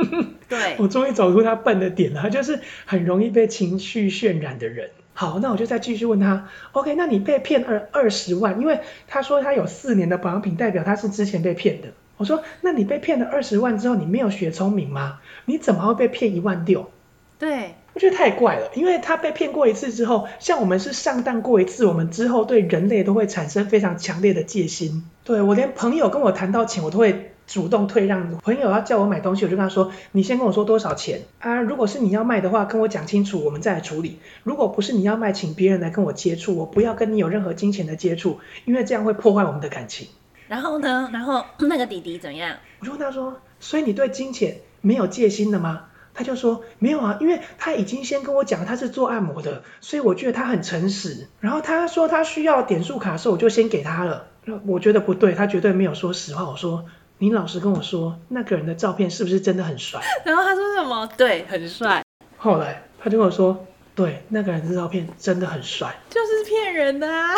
[0.48, 4.90] 对，我终于找出他笨的点了，他就是很容易被情绪渲染的人。
[5.14, 11.88] 好，那我就再继续问他，OK，那你被骗二二十万，因为他说他有四年的保养品，代表他是之前被骗的。
[12.16, 15.20] 我说，那你被骗了二十万之后，你没有学聪明吗？
[15.44, 16.90] 你怎么会被骗一万六？
[17.38, 25.04] 对，我觉得太怪了，因为他被骗过一次之后，像我们是上当过一次，我们之后对人类都会产生非常强烈的戒心。
[25.24, 27.30] 对，我连朋友跟我谈到钱，我都会。
[27.46, 31.60] 主动退让，朋友要叫我买东西，我就跟他说：“你先跟我说多少钱啊？
[31.60, 34.18] 如果是你要卖的话，跟我讲清楚，我们再来处理。
[34.44, 40.08] 如果不是你要卖，请别人来跟我接触，我不要跟你有任何金钱的接触，因为这样会破坏我们的感情。”
[40.48, 41.10] 然后呢？
[41.12, 42.56] 然后 那个弟弟怎样？
[42.80, 45.82] 我就问他说：“所以你对金钱没有戒心了吗？”
[46.14, 51.28] 他就说：“没有啊，因为他已经先跟我讲他是做按摩的，所以我觉得他很诚实。
[51.40, 54.28] 然后他说他需要点数卡的时候，我就先给他了。
[54.66, 56.48] 我觉得不对，他绝对没有说实话。
[56.48, 56.84] 我说。”
[57.18, 60.00] 你老实跟我说，那个人的照片是不是真的很帅？
[60.26, 61.08] 然后他说什么？
[61.16, 62.02] 对，很帅。
[62.36, 67.30] 后来他就跟我说，对，那个人的照片真的很帅，就是骗人的啊！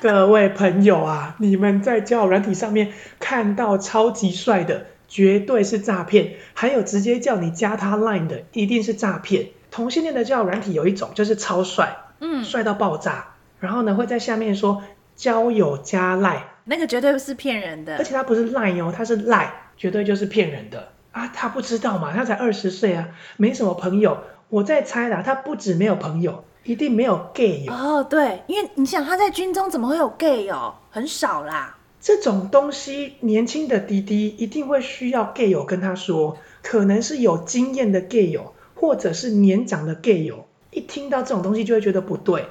[0.00, 9.50] 各位朋友啊，你们在交友软体上面看到超级帅的，绝对是诈骗；还有直接叫你加他 Line 的，一定是诈骗。
[9.70, 14.82] 同性恋的交友软体有一种就是超帅，嗯，帅到爆炸，然后呢会在下面说
[15.14, 16.44] 交友加 Line。
[16.64, 21.28] 那个绝对是骗人的，而且他不是 Line 哦，他是赖，绝对就是骗人的啊！
[21.28, 24.16] 他不知道嘛，他才二十岁啊，没什么朋友。
[24.48, 28.02] 我在猜啦，他不止没有朋友，一定没有 gay 友哦。
[28.02, 30.74] 对，因为你想他在军中怎么会有 gay 友？
[30.90, 31.76] 很少啦。
[32.02, 40.46] 这种东西，年轻的弟弟一定会需要 gay 友跟他说，可能是有经验的 gay 友，或者是年长的 gay 友。
[40.72, 42.46] 一听到这种东西，就会觉得不对。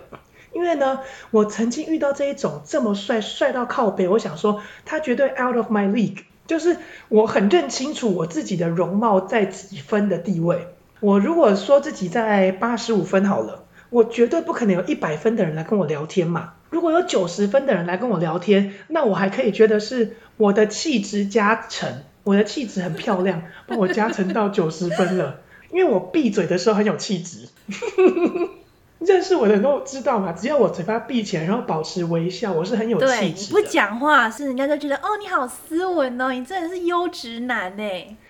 [0.53, 6.77] 因为呢，我曾经遇到这一种这么帅，帅到靠北，我想说他绝对 out of my league，就是
[7.09, 10.67] 我很认清楚我自己的容貌在几分的地位。
[11.01, 16.53] 我如果说自己在八十五分好了，我绝对不可能有一百分的人来跟我聊天嘛。
[16.71, 27.49] 如果有九十分的人来跟我聊天，那我还可以觉得是我的气质加成，我的气质很漂亮，帮我加成到九十分了，因为我闭嘴的时候很有气质。
[28.99, 37.83] 认识我的人都知道嘛，只要我嘴巴闭起来，然后保持微笑，我是很有气质不讲话是人家就觉得哦，你好斯文哦，你真的是优质男呢。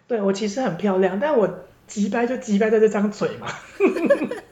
[0.08, 3.48] 对，我其实很漂亮，但我急掰就急掰在这张嘴嘛。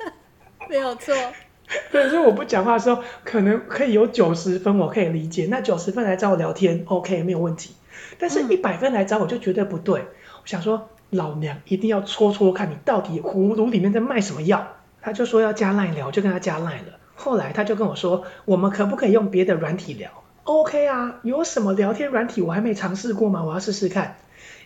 [0.70, 1.14] 没有错。
[1.92, 5.48] 对，所以我不讲话的时候，可能可以有九十分，我可以理解。
[5.50, 7.76] 那九十分来找我聊天，OK，没有问题。
[8.18, 10.02] 但是一百分来找我就绝对不对。
[10.02, 10.08] 嗯、
[10.42, 14.68] 我想说，老娘一定要戳戳看你到底葫芦里面在卖什么药。
[15.02, 17.00] 他就说要加 Line 聊，我就跟他加 Line 了。
[17.16, 20.10] 后来他就跟我说，我们可不可以用别的软体聊
[20.46, 23.44] ？OK 啊，有什么聊天软体我还没尝试过吗？
[23.44, 24.18] 我要试试看。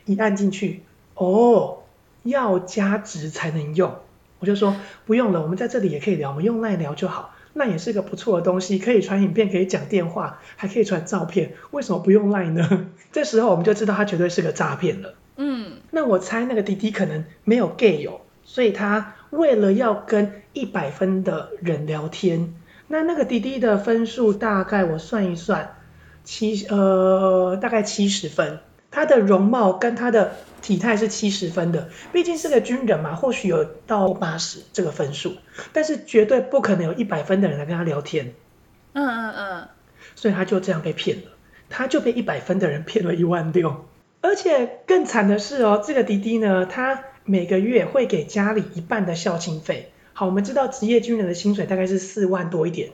[0.05, 0.83] 一按进去，
[1.15, 1.79] 哦，
[2.23, 3.95] 要加值才能用。
[4.43, 4.75] 我就说
[5.05, 7.33] 不用了，我们在这里也可以聊，我们用 Line 聊就好。
[7.53, 11.53] 那也是个不错的东西，可以传影片，可以讲电话，还可以传照片。
[11.71, 12.87] 为什么不用 Line 呢？
[13.13, 15.15] 这时候我们就知道他绝对是个诈骗了。
[15.37, 19.15] 嗯，那我猜那个滴滴可能没有 gay 友，所以他。
[19.33, 22.53] 为了要跟一百分的人聊天，
[22.87, 25.77] 那那个滴滴的分数大概我算一算，
[26.23, 28.59] 七呃大概七十分，
[28.91, 35.35] 他的容貌跟他的体态是七十分的，毕竟是个军人嘛，或许有到八十这个分数，
[35.73, 38.33] 但是绝对不可能有一百分的人来跟他聊天。
[38.93, 39.67] 嗯嗯嗯，
[40.15, 41.23] 所以他就这样被骗了，
[41.69, 43.85] 他就被一百分的人骗了一万六，
[44.21, 47.03] 而且更惨的是哦，这个弟弟呢，他。
[47.25, 49.93] 每个月会给家里一半的孝亲费。
[50.11, 52.89] 好，我们知道职业军人的薪水大概是四万多一点。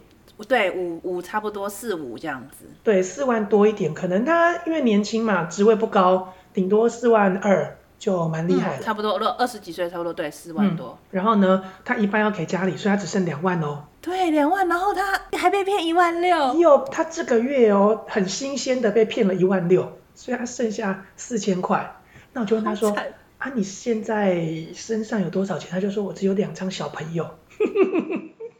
[0.47, 2.65] 对，五五差不多四五这样子。
[2.83, 10.97] 对，四万多一点，可能他因为年轻嘛，职位不高，顶多四万二就蛮厉害差不多，二十几岁差不多，对，四万多。
[11.01, 11.07] 嗯。
[11.11, 13.83] 然后呢，他一半要给家里，所以他只剩两万哦。
[14.01, 16.55] 对，两万，然后他还被骗一万六。
[16.55, 21.95] 哟，他这个月哦，很新鲜的被骗了一万六，所以他剩下四千块。
[22.33, 22.95] 那我就问他说。
[23.39, 25.71] 啊，你现在身上有多少钱？
[25.71, 27.25] 他就说我只有两张小朋友。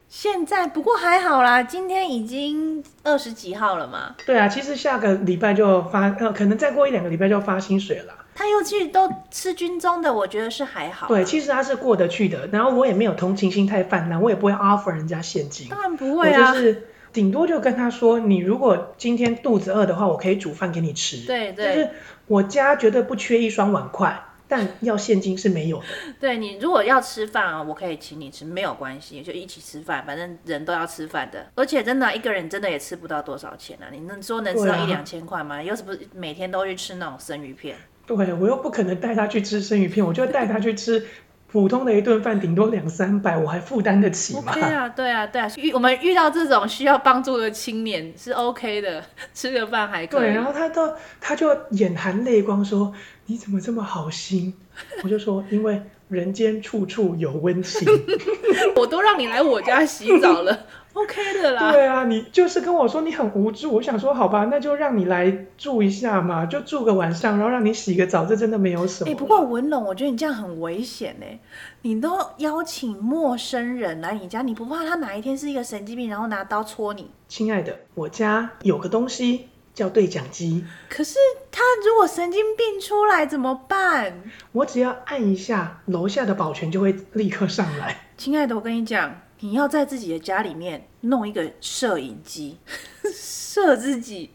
[0.10, 4.16] 现在不过还好啦，今天已经二十几号了嘛。
[4.26, 8.16] 对啊，其实下个礼拜就发，呃，可能再过一两个礼拜就发薪水了。
[8.34, 11.08] 他又去都吃军中的，我觉得是还好。
[11.08, 12.48] 对，其实他是过得去的。
[12.52, 15.70] 然后我也没有同情心太泛滥，我也不会 offer 人家现金。
[15.70, 16.50] 当然不会啊。
[16.50, 21.28] 我就是顶多就跟他说，你如果今天肚子饿的话，我可以煮饭给你吃。
[21.28, 21.68] 对对。
[21.68, 21.90] 就是
[22.26, 24.20] 我家绝对不缺一双碗筷，
[24.50, 25.86] 但要现金是没有的。
[26.20, 31.46] 对，你如果要吃饭啊，我可以请你吃，没有关系，就一起吃饭，反正人都要吃饭的。
[31.54, 35.62] 而且真的一个人真的也吃不到多少钱啊，你能说能吃到一两千块吗？
[35.62, 37.78] 又是不是每天都去吃那种生鱼片？
[38.08, 41.06] 对，我又不可能带他去吃生鱼片，我就带他去吃
[41.52, 44.54] 普通的一顿饭，顶多两三百，我还负担得起吗？
[44.54, 50.20] 对啊，对啊，对啊，遇我们遇到这种需要帮助的青年是 OK 的， 吃个饭还可以。
[50.20, 52.94] 对，然后他都他就眼含泪光说
[53.26, 54.54] ：“你怎么这么好心？”
[55.04, 57.88] 我就说：“因为人间处处有温情。
[58.78, 60.66] ”我都让你来我家洗澡了。
[61.04, 61.72] OK 的啦。
[61.72, 69.10] 对啊，你就是跟我说你很无助，我想说好吧，那就让你来住一下嘛，就住个晚上，然后让你洗个澡，这真的没有什么。
[69.10, 71.40] 哎、欸，不过文龙，我觉得你这样很危险哎，
[71.82, 77.10] 你都邀请陌生人来你家，你不怕他哪一天是一个神经病，然后拿刀戳你？
[77.28, 80.66] 亲爱的，我家有个东西叫对讲机。
[80.90, 81.16] 可是
[81.52, 84.24] 他如果神经病出来怎么办？
[84.52, 87.98] 我只要按一下，楼下的保全就会立刻上来。
[88.18, 89.22] 亲爱的，我跟你讲。
[89.42, 92.58] 你要在自己的家里面弄一个摄影机，
[93.14, 94.32] 摄自己。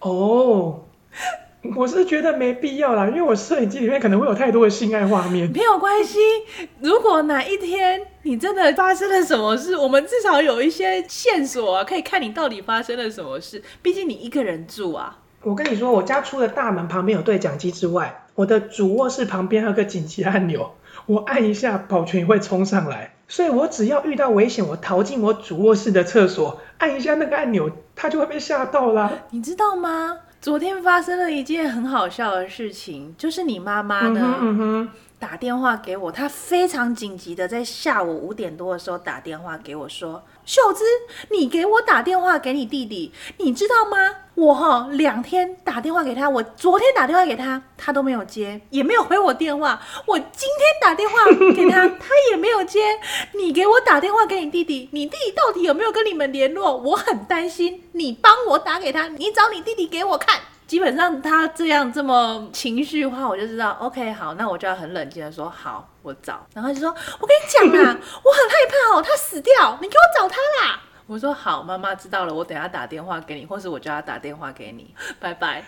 [0.00, 0.84] 哦，
[1.76, 5.50] 我是觉得没必要啦，因为我摄影机里面可能会有太多的性爱画面。
[5.50, 6.18] 没有关系，
[6.80, 13.62] 如果哪一天你真的发生了什么事，我们至少有一些线索啊，可以看你到底发生了什么事。
[13.82, 15.18] 毕竟你一个人住啊。
[15.42, 20.74] 我跟你说，我家除了大门旁边有对讲机之外，我的主卧室旁边还有个紧急按钮，
[21.06, 23.13] 我按一下，保全也会冲上来。
[23.26, 29.10] 所以我只要遇到危险，我逃进我主卧室的厕所，按一下那个按钮，他就会被吓到啦。
[29.30, 30.18] 你知道吗？
[30.40, 40.22] 昨天发生了一件很好笑的事情，就是你妈妈呢，嗯嗯哼，打电话给我，她非常紧急的在下午五点多的时候打电话给我说。
[40.44, 40.84] 秀芝，
[41.30, 43.96] 你给我打电话给你弟弟，你知道吗？
[44.34, 49.80] 我哈两天打电话给他，我昨天打电话给他，他都没有接，也没有回我电话。
[50.06, 52.80] 我今天打电话给他， 他也没有接。
[53.32, 56.76] 你给我打电话给你弟弟，你弟弟到底有没有跟你们联络？
[56.76, 60.40] 我很担心，你帮我打给他，你找你弟弟给我看。
[60.66, 66.44] 基本上他这样这么情绪化，我就知道，OK，好，那我就要很冷静的说，好，我找。
[66.54, 70.80] 然后就说，我跟你讲啊，我很害怕哦，他死掉，你给我找他啦。
[71.06, 75.62] 我说好，妈妈知道了，我等下打电话给你，或是我叫他打电话给你，拜拜。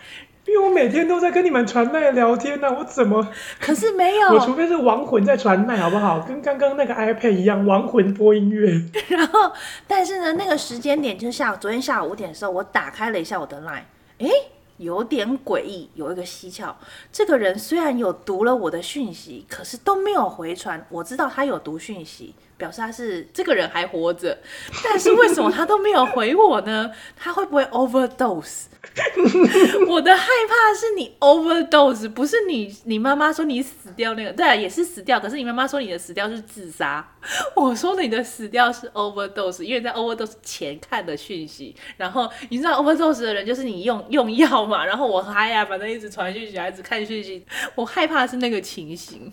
[0.47, 3.27] 因为我每天都在跟你们传麦聊天呢、啊，我怎么？
[3.61, 6.21] 可是没有，我除非是亡魂在传麦，好不好？
[6.21, 8.81] 跟刚刚那个 iPad 一样，亡魂播音乐。
[9.09, 9.53] 然后，
[9.87, 13.83] 但是呢，那个时间点就是下午，昨天下午五点的时候，我打开了一下我的 Line，
[14.19, 14.31] 诶。
[14.79, 16.77] 有点诡异，有一个蹊跷。
[17.11, 20.85] 这个人虽然有读了我的讯息，可是都没有回传。
[20.91, 24.39] 我知道他有读讯息，表示他是这个人还活着。
[24.85, 26.91] 但是为什么他都没有回我呢？
[27.17, 28.65] 他会不会 overdose？
[29.89, 34.33] 我的害怕是你 overdose，不是你你妈妈说你死掉那个。
[34.33, 35.19] 对啊，也是死掉。
[35.19, 37.07] 可是你妈妈说你的死掉是自杀，
[37.57, 41.75] 我说你的死掉是 overdose，因为在 overdose 前看的讯息。
[41.97, 47.45] 然后你知道 overdose 的人就是你用用药嘛，然后我嗨呀，反正一直传讯息，一直看讯息。
[47.75, 49.31] 我害怕是那个情形。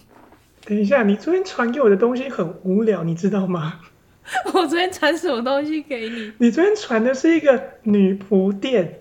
[0.65, 3.81] 等一下，你昨天传给我的东西很无聊，你知道吗？
[4.53, 6.31] 我昨天传什么东西给你？
[6.37, 8.99] 你昨天传的是一个女仆店。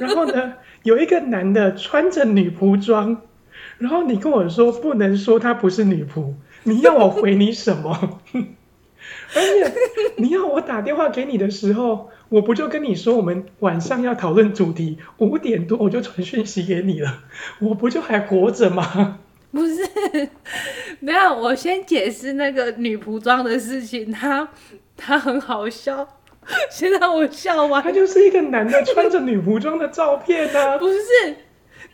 [0.00, 3.22] 然后呢，有一个男的穿着女仆装，
[3.78, 6.34] 然后你跟我说不能说他不是女仆，
[6.64, 8.20] 你要我回你什么？
[9.34, 9.72] 而且
[10.16, 17.24] 你要我打电话给你的时候，我不就跟你说我们晚上要讨论主题，五点多我就传讯息给你了，
[17.60, 19.18] 我不就还活着吗？
[19.52, 20.28] 不是，
[20.98, 24.48] 没有我先解释那个女仆装的事情，她
[24.96, 26.08] 她很好笑。
[26.68, 27.80] 先让我笑完。
[27.80, 30.78] 他就是一个男的穿着女仆装的照片呢、啊。
[30.78, 30.98] 不是，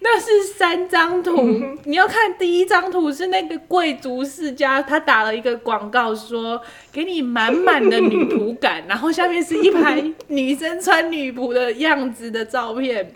[0.00, 1.37] 那是三张图。
[1.84, 6.61] 你要看第一张图是那个贵族世家，他打了一个广告说
[6.92, 13.12] 给你满满的女仆感，然后下面是一排女生穿女仆的样子的照片。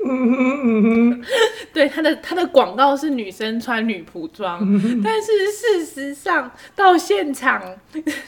[1.73, 4.59] 对，他的他的广告是女生穿女仆装，
[5.03, 7.63] 但是事实上到现场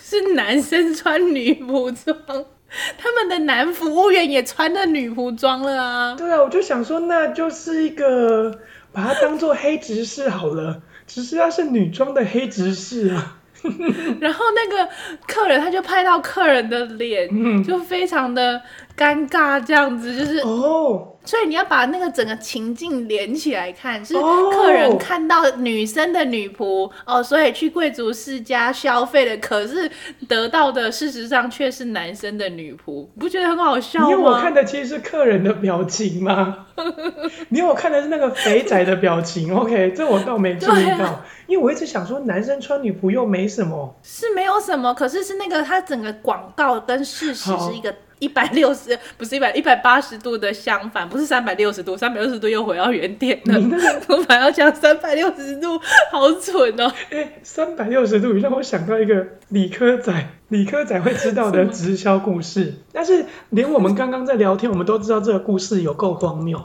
[0.00, 2.44] 是男生穿女仆装。
[2.98, 6.14] 他们的男服务员也穿了女仆装了啊！
[6.16, 8.58] 对啊，我就想说，那就是一个
[8.92, 13.38] 把它当做黑执事好了， 只是他是女装的黑执事啊。
[14.20, 14.88] 然后那个
[15.26, 17.28] 客人他就拍到客人的脸，
[17.64, 18.60] 就非常的
[18.96, 21.13] 尴尬这样子，就是哦。
[21.24, 29.90] 所以你要把那个整个情境连起来看，是客人看到女生的女仆哦，所以去贵族世家消费的，可是
[30.28, 34.10] 得到的事实上却是男生的女仆，不觉得很好笑吗？
[34.10, 36.66] 因为我看的其实是客人的表情吗？
[37.48, 47.94] 你有我看的是那个肥仔的表情，OK，这我倒没注意到，啊、因为我一直想说男生穿女仆又没什么，是没有什么，可是是那个他整个广告跟事实是一个。
[48.24, 53.60] 一百六十不是一百一百八十度的相反，不是三百六十度，三百六十度又回到原点了。
[54.08, 55.78] 我反而讲三百六十度，
[56.10, 56.90] 好蠢哦！
[57.10, 60.12] 哎、欸，三百六十度让我想到一个理科仔，
[60.48, 62.72] 理科仔会知道的直销故事。
[62.92, 66.58] 但是连我们刚刚在聊天，我们都知道这个故事有够荒谬。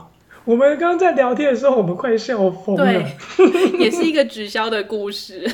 [0.46, 2.84] 我们刚刚在聊天的时候，我们快笑疯了。
[2.86, 5.46] 对，也是一个直销的故事。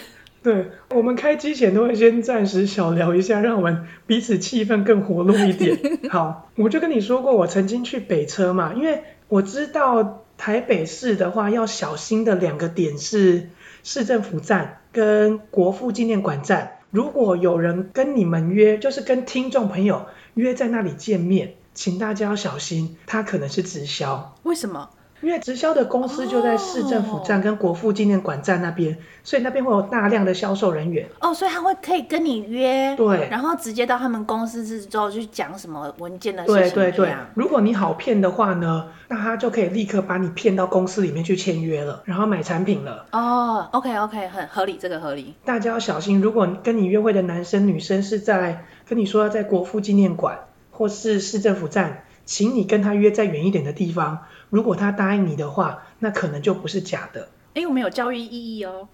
[0.47, 5.76] 对，我们开机前都会先暂时小聊一下，让我们彼此气氛更活络一点。
[6.09, 13.49] 好，我就跟你说过，我曾经去北车嘛，因为我知道台北市的话要小心的两个点是
[13.82, 16.74] 市政府站跟国父纪念馆站。
[16.92, 24.36] 如果有人跟你们约，就是跟听众朋友约在那里见面，请大家要小心，他可能是直销。
[24.44, 24.90] 为什么？
[25.21, 29.03] 因为直销的公司就在市政府站跟国父纪念馆站那边，oh.
[29.25, 31.07] 所以那边会有大量的销售人员。
[31.21, 36.75] 哦，oh, 所以他会可以跟你约，对，然后直接到他们公司之后去讲什么文件的事情。
[36.75, 43.07] 对对对，如果你好骗的话呢，那他就可以立刻把你骗到公司里面去签约了，然后买产品了。
[43.12, 45.35] 哦、oh,，OK OK，很合理，这个合理。
[45.45, 50.41] 大家要小心，如果跟你约会的男生女生是在跟你说要在国父纪念馆
[50.71, 54.19] 或是市政府站，请你跟他约在远一点的地方。
[54.51, 57.28] 如果他答应你的话，那可能就不是假的。
[57.55, 58.88] 哎，我们有教育意义哦。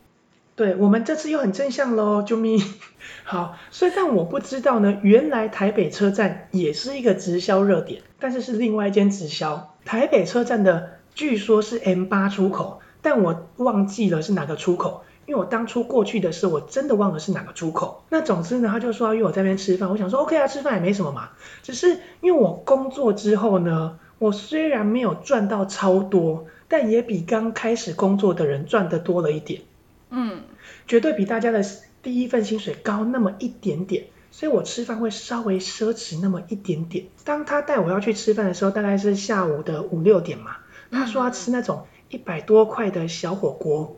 [0.55, 2.62] 对，我们这次又很正向喽，救命。
[3.24, 9.74] 好，所以但我不知道呢，原来台北车站也是一个直销热点，但是是另外一间直销。
[9.84, 18.05] 台北车站的据说是 M 八出口，但我忘记了是哪个出口，因为我当初过去的时候，我真的忘了是哪个出口。
[18.11, 21.30] 那总之呢，他就说要约我在那边吃饭，我想说 OK 啊，吃饭也没什么嘛，
[21.62, 23.98] 只是因为我工作之后呢。
[24.23, 29.62] 我虽然没有赚到超多，但也比刚开始工作的人赚的多了一点。
[30.11, 30.43] 嗯，
[30.87, 31.64] 绝对比大家的
[32.05, 37.07] 第一份薪水高那么一点点，所以我吃饭会稍微奢侈那么一点点。
[37.25, 40.59] 当他带我要去吃饭的时候，大概是下午的五六点嘛，
[40.93, 43.97] 他说要吃那种一百多块的小火锅，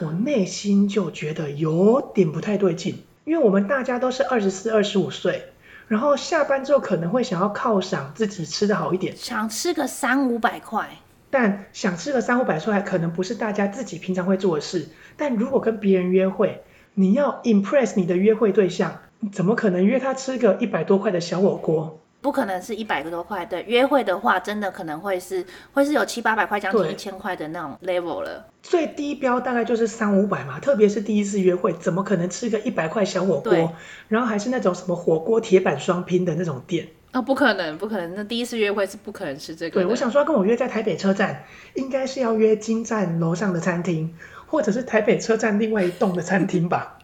[0.00, 5.44] 我内心就觉得有点不太对劲，因为我们大家都是二十四、二十五岁。
[5.88, 10.88] 然后下班之后可能会想要犒赏自己吃的好一点，想吃个三五百块。
[11.30, 14.88] 但想吃个三五百块，可能不是大家自己平常会做的事。
[15.16, 16.62] 但如果跟别人约会，
[16.94, 19.00] 你要 impress 你的约会对象，
[19.32, 22.00] 怎么可能约他吃个一百多块的小火锅？
[22.24, 25.44] 不可能是一百个多块，对，约会的话，真的可能会是
[25.74, 28.46] 会是有七八百块，将近一千块的那种 level 了。
[28.62, 33.74] 最低标大概就是三五百嘛，特别是第一次约会，怎么可能吃个一百块小火锅？
[34.08, 36.88] 然后还是那种什么火锅铁板双拼的那种店？
[37.12, 39.82] 哦，不可能，不可能，那第一次约会是不可能吃这个。
[39.82, 41.44] 对，我想说要跟我约在台北车站，
[41.74, 44.14] 应该是要约金站楼上的餐厅，
[44.46, 46.96] 或者是台北车站另外一栋的餐厅吧？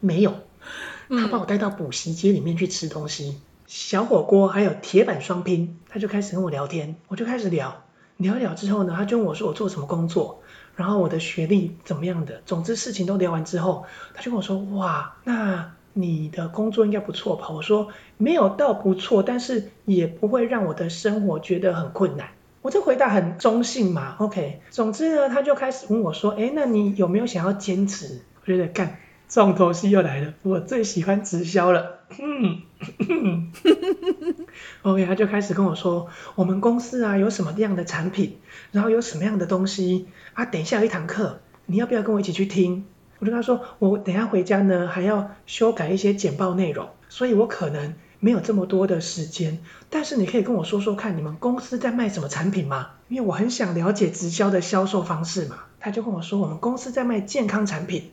[0.00, 0.32] 没有，
[1.10, 3.28] 他把我带到补习街里面去吃东西。
[3.28, 3.40] 嗯
[3.74, 7.82] 小火锅还有铁板双拼，他就开始跟我聊天，我就开始聊，
[8.18, 10.42] 聊一聊之后呢，他就问我说我做什么工作，
[10.76, 17.48] 然后我的学历怎么样的，总之事情都聊完之后，他就跟我说，哇，那你的工作应该不错吧？
[17.48, 22.28] 我说没有到不错，但是也不会让我的生活觉得很困难。
[22.62, 24.60] 我这回答很中性嘛，OK。
[24.70, 28.20] 总之呢，他就开始问我说，哎，那你有没有想要兼职？
[28.40, 28.98] 我觉得干。
[29.26, 31.93] 重头戏又来了，我最喜欢直销了。
[32.18, 32.62] 嗯
[34.82, 38.38] ，OK，他就开始跟我说，我们公司啊有什么样的产品，
[38.72, 42.84] 然后有什么样的东西啊，等一下有一堂课，你要不要跟我一起去听？
[43.18, 49.60] 我就跟他说，我等下回家呢还要修改一些简报内容，所以我可能没有这么多的时间。
[49.88, 52.90] 但是你可以跟我说说看，你们公司在卖什么产品吗？
[53.08, 55.60] 因为我很想了解直销的销售方式嘛。
[55.80, 58.12] 他就跟我说，我们公司在卖健康产品。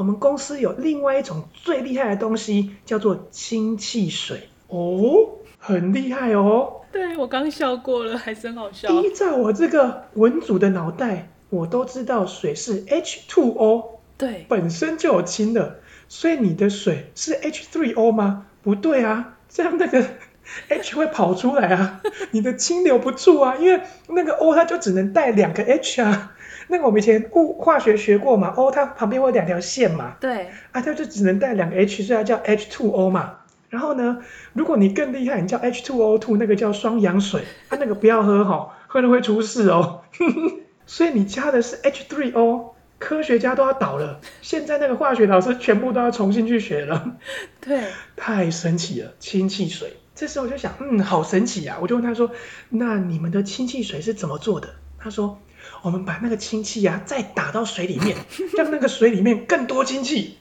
[0.00, 5.28] 我们公司有另外一种最厉害的东西，叫做氢气水哦，
[5.58, 6.80] 很厉害哦。
[6.90, 8.88] 对，我刚笑过了，还是很好笑。
[8.88, 18.46] 依照我这个文组的脑袋，我都知道水是 H2O，对，本身就有氢的，所以你的水是 H3O 吗？
[18.62, 20.02] 不对啊，这样那个
[20.70, 26.32] H 会跑出来啊，你的氢留不住啊，因为那个 O 它就只能带两个 H 啊。
[26.70, 33.38] 那个我们以前物化学学过嘛，O 它旁边会有两条线嘛，对，啊它就只能带两个 H，所以它叫 H2O 嘛。
[33.68, 34.18] 然后呢，
[34.52, 40.02] 如果你更厉害，你叫 H2O2，那个叫双氧水，啊，那个不要喝哈，喝了会出事哦。
[40.86, 44.20] 所以你加的是 H3O，科学家都要倒了。
[44.42, 47.16] 现在那个化学老师全部都要重新去学了。
[47.60, 47.84] 对，
[48.16, 49.96] 太神奇了，氢气水。
[50.16, 51.78] 这时候我就想，嗯，好神奇啊！
[51.80, 52.32] 我就问他说，
[52.68, 54.70] 那你们的氢气水是怎么做的？
[54.98, 55.38] 他说，
[55.82, 58.16] 我们把那个氢气呀再打到水里面，
[58.56, 60.36] 让那个水里面更多氢气，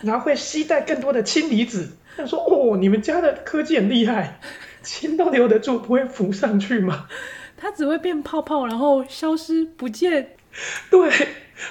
[0.00, 1.96] 然后会吸带更多的氢离子。
[2.16, 4.40] 他说，哦，你们家的科技很厉害，
[4.82, 7.06] 氢都留得住，不会浮上去吗？
[7.56, 10.36] 它只会变泡泡，然后消失不见。
[10.90, 11.10] 对。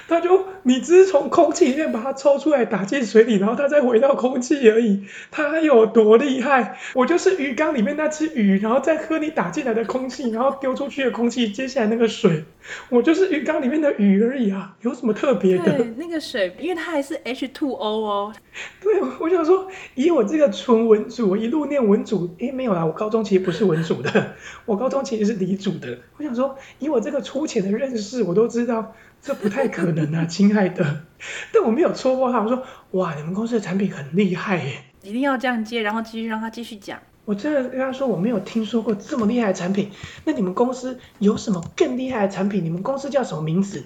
[0.08, 5.04] 他就，你只是从空气里面把它抽出来打进水里，然后它再回到空气而已。
[5.30, 6.78] 它有多厉害？
[6.94, 12.44] 我就是鱼缸里面那只鱼，然后再喝你打进来的空气，然后丢出去的空气，接下来那个水，
[12.90, 15.64] 我就是鱼缸里面的鱼而已啊，有什么特别的？
[15.64, 18.32] 对，那个水，因为它还是 H2O 哦。
[18.82, 24.34] 对，我想说，以我这个纯文组，我一路念文组，诶，没有啦，我高中其实不是文组的，
[24.64, 25.98] 我高中其实是理组的。
[26.16, 28.94] 我想说，以我这个粗浅的认识，我都知道。
[29.26, 31.02] 这不太可能啊，亲爱的。
[31.52, 32.62] 但我没有戳破他，我说
[32.92, 34.84] 哇，你们公司的产品很厉害耶！
[35.02, 36.96] 一定要这样接，然后继续让他继续讲。
[37.24, 39.90] 我真的跟他说，我没有听说过这么厉害的产品。
[40.24, 42.64] 那你们公司有什么更厉害的产品？
[42.64, 43.82] 你们公司叫什么名字？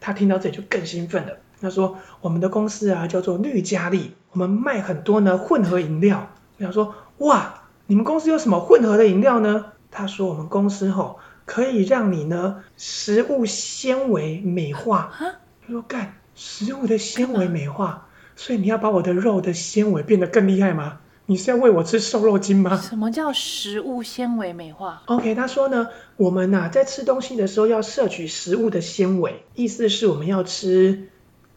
[0.00, 1.38] 他听到这里就更兴奋了。
[1.60, 6.30] 他说我们的公司啊叫做绿佳丽，我们卖很多呢混合饮料。
[6.58, 9.72] 我想说哇，你们公司有什么混合的饮料呢？
[9.90, 11.18] 他说我们公司吼。
[11.44, 15.12] 可以让你呢食物纤维美化。
[15.18, 21.00] 他说干食物的纤维美化，所以你要把我的肉的纤维变得更厉害吗？
[21.26, 22.76] 你是要喂我吃瘦肉精吗？
[22.76, 31.08] 什么叫食物纤维美化？OK，他说呢，我们呐、啊、在吃东西的时候要摄取食物的纤维，意思是我们要吃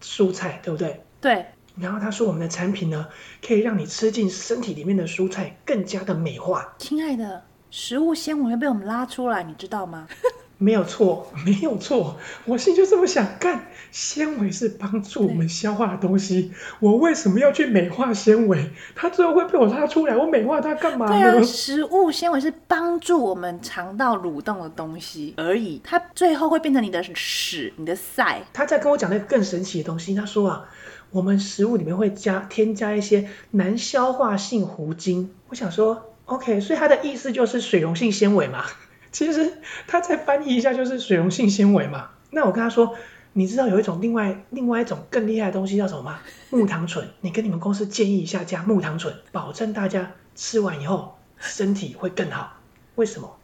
[0.01, 1.01] 蔬菜，对不对？
[1.19, 1.47] 对。
[1.75, 3.07] 然后他说我们的产品呢，
[3.45, 6.75] 可以让你吃进身体里面的蔬菜更加的美化。
[6.77, 7.43] 亲爱的。
[7.69, 10.07] 食物纤维会被我们拉出来，你知道吗？
[10.59, 13.67] 没有错，没有错，我心里就这么想干。
[13.91, 18.71] 纤维是帮助我们消化的东西，我为什么要去美化纤维？
[18.95, 21.11] 它最后会被我拉出来，我美化它干嘛呢？
[21.11, 28.41] 对啊，食物纤维是帮助我们肠道蠕动的东西而已，它最后会变成你的屎、你的塞。
[28.51, 30.65] 他在跟我讲那个更神奇的东西，他说啊，
[31.11, 35.29] 我们食物里面会加添加一些难消化性糊精。
[35.49, 36.13] 我想说。
[36.27, 38.63] OK，所以它的意思就是水溶性纤维嘛。
[39.11, 39.53] 其实
[39.87, 42.09] 他再翻译一下就是水溶性纤维嘛。
[42.29, 42.93] 那我跟他说，
[43.33, 46.19] 你知道有一种另外另外一种更厉害的东西叫什么吗？
[46.51, 47.09] 木糖醇。
[47.21, 52.57] 你跟你们公司建议一下加木糖醇，保证大家吃完以后身体会更好。
[52.95, 53.37] 为什么？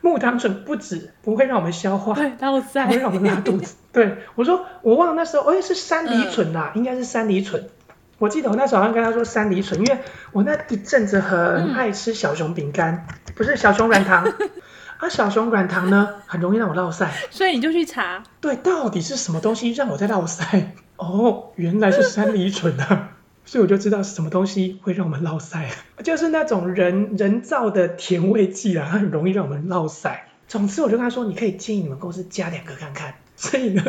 [0.00, 3.76] 木糖醇不止不会让我们消化，对，倒塞，不会让我们拉肚子。
[3.92, 7.70] 对，我说我忘了那时候，哎，是山梨醇啦，嗯、应该是山梨醇。
[8.18, 9.98] 我记得我那时候好像跟他说山梨醇，因为
[10.32, 14.24] 我那一阵子很爱吃小熊饼干，嗯、不是小熊软糖，
[14.98, 20.74] 啊小熊软糖呢很容易让我落赛，所以你就去查，对，到底是什么东西让我在落赛？
[20.96, 23.10] 哦，原来是山梨醇啊，
[23.44, 25.70] 所以我就知道是什么东西会让我们落赛，
[26.04, 30.28] 就是那种人人造的甜味剂啊，它很容易让我们落赛。
[30.46, 33.82] 总之我就跟他说，你可以建议你们公司加两个看看，所以呢。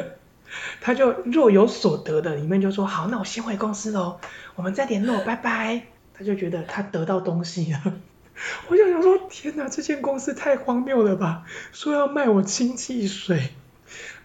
[0.86, 4.20] 他就若有所得的，里面就说好，那我先回公司喽，
[4.54, 5.82] 我们再联络，拜拜。
[6.14, 7.82] 他就觉得他得到东西了。
[8.70, 11.42] 我就想说，天哪，这间公司太荒谬了吧？
[11.72, 13.50] 说要卖我氢气水。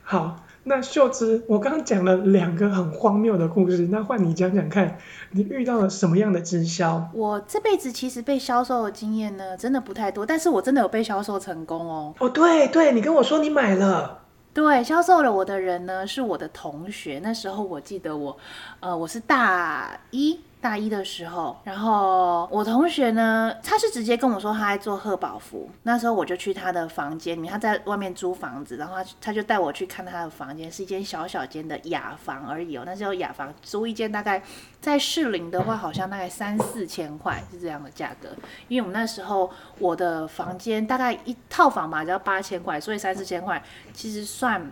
[0.02, 4.98] 好，那秀芝，我刚刚讲了两个很荒谬的故事，那换你讲讲看，
[5.30, 7.08] 你遇到了什么样的直销？
[7.14, 12.14] 我这辈子其实被销售的经验呢，真的不太多，但是我真的有被销售成功哦。
[12.18, 14.18] 哦，对对，你跟我说你买了。
[14.52, 17.20] 对，销售了我的人呢，是我的同学。
[17.22, 18.36] 那时候我记得我，
[18.80, 20.40] 呃，我是大一。
[20.60, 25.70] 大一的时候，然后我同学呢，他是直接跟我说他在做贺宝福。
[25.84, 32.82] 那时候我就去他的房间里面，他在外面租房子，然后他他就带我去看他的房间，是一间小小间的雅房而已哦。
[32.84, 34.42] 那时候雅房租一间大概
[34.80, 38.28] 在士林的话，好像大概三四千块是这样的价格。
[38.68, 43.62] 因为我们那时候我的房间大概一套房吧，只要八千块，所以三四千块
[43.94, 44.70] 其实算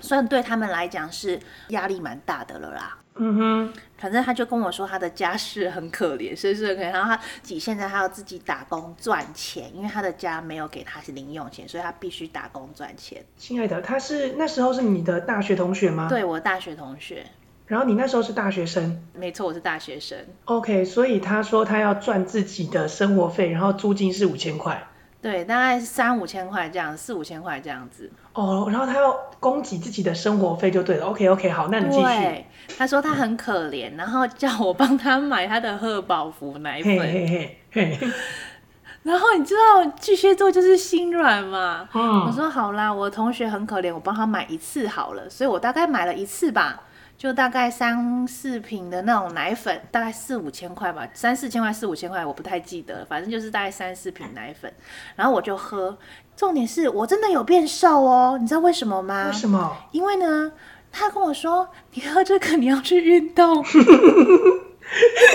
[0.00, 1.38] 算对他们来讲是
[1.68, 2.96] 压力蛮大的了啦。
[3.16, 6.92] 嗯哼，反正他就跟我说他的家世很可怜，是不是很可怜？
[6.92, 13.22] 然后他自己现在他要自己打工赚钱，因为他的家没有给他零用钱，所以他必须打工赚钱。
[13.36, 16.08] 亲爱的，他是那时候是你的大学同学吗？
[16.08, 17.26] 对，我大学同学。
[17.66, 19.00] 然后你那时候是大学生？
[19.14, 20.18] 没错，我是大学生。
[20.46, 24.88] OK，所以他说他要赚自己的生活费，然后租金是五千块。
[25.22, 28.10] 对，大概三五千块这样，四五千块这样子。
[28.32, 31.06] 哦，然后他要供给自己的生活费就对了。
[31.06, 32.02] OK OK，好，那你继续。
[32.04, 32.46] 对，
[32.78, 36.96] 他说他很可怜，然后叫我帮他买他的贺宝福奶粉。
[36.98, 38.08] 嘿嘿嘿嘿。
[39.02, 41.88] 然后你知道巨蟹座就是心软嘛？
[41.94, 42.26] 嗯。
[42.26, 46.82] 我说好啦，我同学很可怜，我帮他买一次好了，所以我大概买了一次吧。
[47.20, 54.72] 就大概三四瓶的那种奶粉，大概四五千块吧，三四千块、四五千块，我不太记得，反正就是大概三四瓶奶粉，
[55.16, 55.98] 然后我就喝。
[56.34, 59.26] 重点是我真的有变瘦哦，你知道为什么吗？
[59.26, 59.76] 为什么？
[59.92, 60.52] 因为呢，
[60.90, 63.62] 他跟我说，你喝这个你要去运动。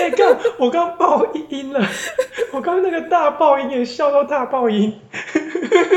[0.00, 1.88] 哎、欸，刚我刚爆音了，
[2.50, 5.00] 我刚那个大爆音也笑到大爆音。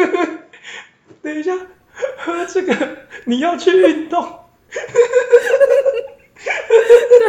[1.24, 1.52] 等一下，
[2.20, 2.76] 喝这个
[3.26, 4.39] 你要去运动。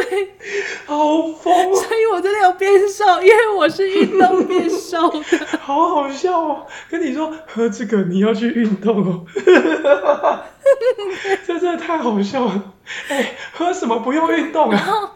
[0.09, 0.29] 对，
[0.85, 0.95] 好
[1.27, 5.21] 疯，所以我真的有变瘦，因为我是运动变瘦的，
[5.59, 6.65] 好好笑哦！
[6.89, 9.25] 跟你说喝这个你要去运动哦，
[11.45, 12.73] 这真的太好笑了。
[13.09, 15.11] 哎、欸，喝什么不用运动啊？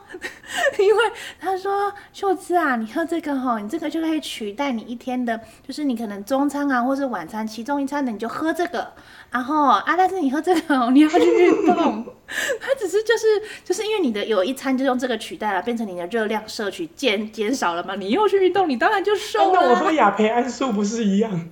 [0.80, 1.04] 因为
[1.40, 8.94] 他说秀芝啊，你喝这个吼，你这个就可以取代你一天的，就是你可能中餐啊，或是晚餐其中一餐的，你就喝这个。
[9.32, 12.06] 然后啊，但是你喝这个， 你要去运动。
[12.60, 13.28] 他只是就是
[13.64, 19.62] 就是因为你的有一餐就用这个取代了，变成你的热量摄取减减少了嘛，你又去运动，你当然就瘦了。
[19.62, 21.50] 那我喝亚培安素不是一样？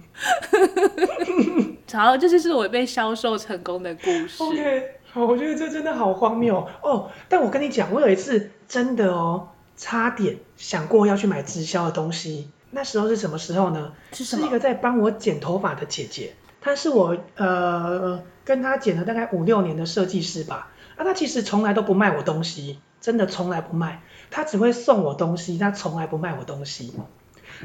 [1.91, 4.41] 好，这就是我被销售成功的故事。
[4.43, 4.83] OK。
[5.11, 7.11] 好，我觉得这真的好荒谬哦！
[7.29, 12.49] 但我跟你讲，我有一次真的哦，差点想过要去买直销的东西。
[12.71, 13.93] 那时候是什么时候呢？
[14.11, 14.23] 是？
[14.23, 20.71] 是一个在帮我剪头发的姐姐，她是我呃跟她剪了大概五六年的设计师吧。
[20.95, 24.01] 啊，她其实从来都不卖我东西，真的从来不卖。
[24.31, 26.91] 她只会送我东西，她从来不卖我东西。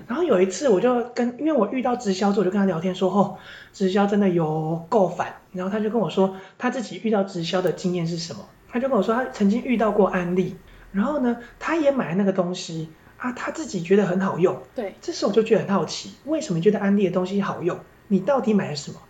[0.07, 3.39] 然后有一次，我就跟，因为我遇到直销之后，我就跟他聊天说，哦，
[3.73, 5.35] 直销真的有够烦。
[5.53, 8.47] 然后他就跟我说，他自己遇到直销的经验是什么？
[8.69, 10.57] 他就跟我说，他曾经遇到过安利，
[10.93, 14.61] 然后呢，他也买了那个东西啊，他自己觉得很好用。
[14.75, 17.79] 对，这时候我就觉得很好奇，为什么觉得安利的东西好用？
[18.09, 19.01] 你到底买了什么？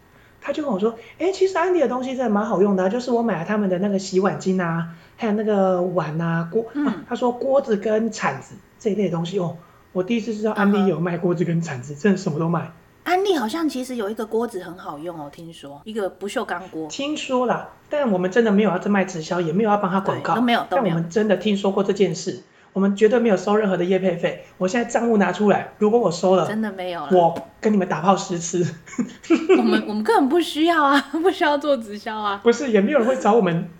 [0.40, 9.56] 他就跟我说，哎，其实安利的东西真的蛮好用的啊，就是我买了他们的那个洗碗巾啊，还有那个碗啊、锅，嗯，啊，他说锅子跟铲子这一类的东西哦。
[9.92, 12.70] 我第一次知道安利有卖锅子跟铲子，真的什么都卖。
[13.04, 16.86] 安利好像其实有一个锅子很好用哦，听说一个不锈钢锅。
[16.88, 20.66] 听说啦，但我们真的没有要卖直销，也没有要帮他广告，都没有。
[20.68, 22.42] 但我们真的听说过这件事，
[22.74, 24.44] 我们绝对没有收任何的业配费。
[24.58, 28.66] 我现在账户拿出来，如果我收了，真的没有了，我跟你们打炮十次。
[29.56, 32.38] 我们我们根本不需要啊， 不需要做直销啊。
[32.42, 33.70] 不是，也没有人会找我们，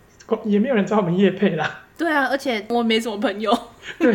[0.44, 1.82] 也没有人找我们业配啦。
[1.98, 3.52] 对啊，而且我没什么朋友。
[3.98, 4.14] 对，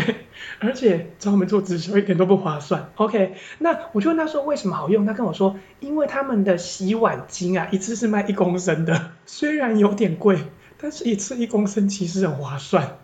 [0.63, 2.89] 而且找我们做直销一点都不划算。
[2.95, 5.05] OK，那我就问他说为什么好用？
[5.05, 10.39] 他跟我说，因为他们的洗碗巾啊，一次是卖一公升的，虽然有点贵，
[10.79, 12.97] 但是一次一公升其实很划算。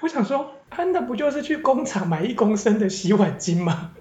[0.00, 0.52] 我想说，
[0.92, 3.92] 那不就是去工厂买一公升的洗碗巾吗？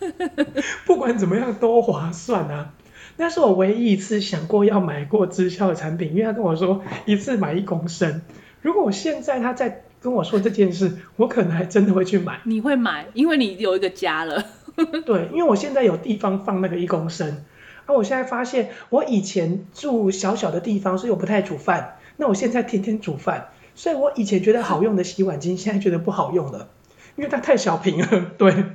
[0.86, 2.72] 不管怎么样都划算啊。
[3.16, 8.22] 那是我唯一一次想过要买过直销的产品，因为他跟我说一次买一公升。
[8.60, 12.38] 如果我现在他在跟我说这件事，我可能还真的会去买。
[12.44, 14.44] 你会买，因为你有一个家了。
[15.06, 17.42] 对，因为我现在有地方放那个一公升。
[17.86, 21.96] 啊，我现在发现我以前住小小的地方，所以我不太煮饭。
[22.18, 26.68] 那我现在天天煮饭，所以我以前觉得好用的洗碗巾，现在觉得不好用了，
[27.16, 28.26] 因为它太小瓶了。
[28.36, 28.66] 对，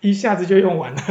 [0.00, 1.02] 一下子就用完了，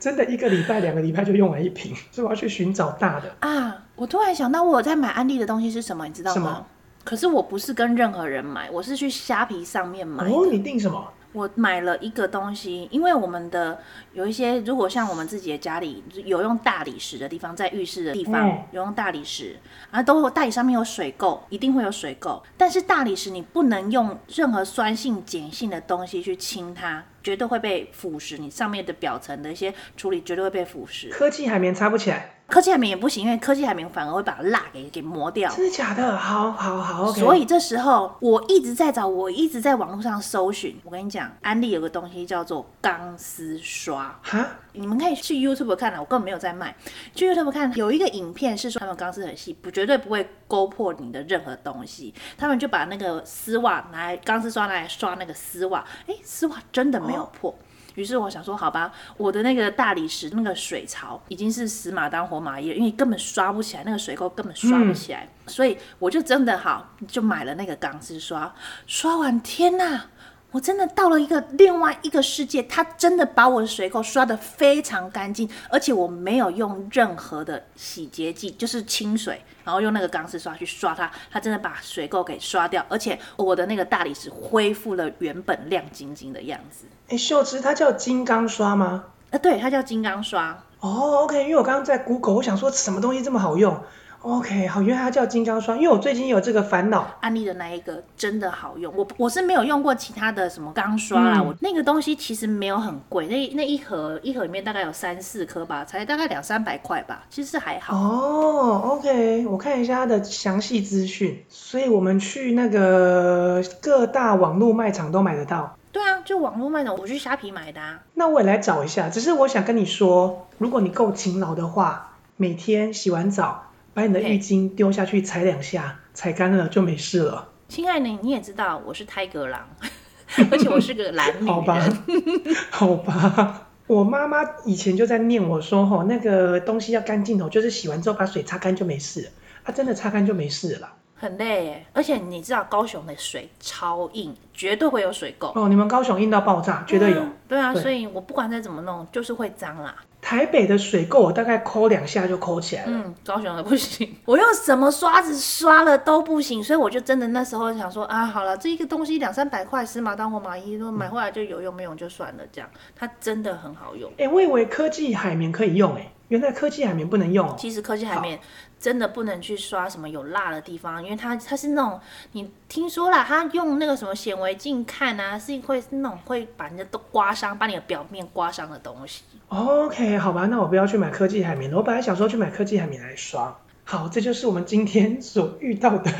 [0.00, 3.34] 真的一个礼拜、两个礼拜就用完一瓶，所以我要去寻找大的。
[3.40, 6.64] 啊，我突然想到，我在买安利的东西是什么，你知道吗？
[7.08, 10.24] 可是我不是跟任何人买，我是去虾皮上面买。
[10.28, 11.12] 哦，你订什么？
[11.32, 13.78] 我买了一个东西，因为我们的
[14.12, 19.56] 有一些，如果像我们自己的家里有用大理石的地方，在浴室的地方、嗯、有用大理石，
[19.90, 22.42] 啊，都大理上面有水垢，一定会有水垢。
[22.56, 28.38] 但是大理石你不能用任何酸性、碱性的东西去清它，绝对会被腐蚀。
[28.38, 31.10] 你上面的表层的一些处理绝对会被腐蚀。
[31.10, 32.37] 科技海绵擦不起来。
[32.48, 35.50] 科技海绵也不行，因为科技海绵反而会把蜡给给磨掉。
[35.54, 36.16] 真的假的？
[36.16, 37.20] 好好好，okay。
[37.20, 40.74] 所以这时候我一直在找，我一直在网络上搜寻。
[40.82, 44.18] 我跟你讲，安利有个东西叫做钢丝刷。
[44.22, 44.46] 哈？
[44.72, 46.74] 你们可以去 YouTube 看了，我根本没有在卖。
[47.14, 52.14] 去 YouTube 看，有一个影片是说他们钢丝很细，不绝对不会勾破你的任何东西。
[52.38, 57.50] 他们就把那个丝袜拿来钢丝刷拿来刷那个丝袜，哎，丝袜真的没有破。
[57.50, 57.54] 哦
[57.98, 68.54] 于是我想说，好吧，我的那个大理石那个水槽已经是死马当活马医了，因为根本刷不起来，那个水垢根本刷不起来，嗯、所以我就真的好就买了那个钢丝刷，
[68.86, 70.04] 刷完天呐，
[70.50, 86.86] 我真的到了一个另外一个世界，他真的把我的水垢刷得非常干净，而且我没有用任何的洗洁剂，就是清水，然后用那个钢丝刷去刷它，它真的把水垢给刷掉，而且我的那个大理石恢复了原本亮晶晶的样子。
[87.08, 89.04] 哎，秀芝，它叫金刚刷吗？
[89.30, 90.64] 呃，对，它叫金刚刷。
[90.80, 93.78] 哦，OK，因为我刚刚在 Google，我想说什么东西这么好用。
[94.20, 97.06] OK，好，原来它叫金刚刷，因为我最近有这个烦恼。
[97.20, 107.96] 安利的那一个真的好用，我我是没有用过其他的什么钢刷啦，嗯、我那个东西其实没有很贵，那那一盒一盒里面大概有三四颗吧，才大概两三百块吧，其实还好。
[107.96, 115.76] 哦，OK，我看一下它的详细资讯，所以我们去那个各大网络卖场都买得到。
[115.92, 118.00] 对啊，就网络卖场，我去虾皮买的啊。
[118.14, 123.66] 那我也来找一下，只是我想跟你说，如果你够勤劳的话，每天洗完澡。
[123.98, 127.48] 把你的浴巾丢下去踩两下，踩干了就没事了。
[127.68, 129.68] 亲爱的，你也知道我是泰格狼，
[130.52, 131.46] 而且我是个懒女人。
[131.50, 131.82] 好吧，
[132.70, 133.66] 好吧。
[133.88, 139.30] 我妈妈以前就在念我说，吼，那个东西要干净哦，就是洗完之后把水擦干就没事了。
[139.64, 140.92] 它真的擦干就没事了。
[141.16, 145.50] 很累耶，而且你知道高雄的水超硬，绝对会有水垢。
[145.60, 147.18] 哦，你们高雄硬到爆炸，绝对有。
[147.18, 149.96] 嗯、对啊，对所以我不管再怎么弄，就是会脏啦。
[150.20, 152.90] 台北的水垢，我大概抠两下就抠起来了。
[152.92, 164.10] 嗯，高雄的不行， 我用什么刷子刷了都不行，所以我就真的那时候想说啊，好了，这一个东西两三百块，死马当活马医，说买回来就有用没用就算了，这样它真的很好用。
[164.12, 167.54] 哎、欸，我以为科技海绵可以用、欸，哎，原来科技海绵不能用。
[167.56, 168.38] 其实科技海绵
[168.80, 172.00] 真的不能去刷什么有蜡的地方，因为它它是那种
[172.32, 179.22] 你听说了，它用那个什么显微镜看啊，是会那种会把人家都刮伤，把你的表面刮伤的东西。
[179.48, 181.76] OK，好吧，那我不要去买科技海绵了。
[181.76, 183.58] 我本来想说去买科技海绵来刷。
[183.84, 186.12] 好，这就是我们今天所遇到的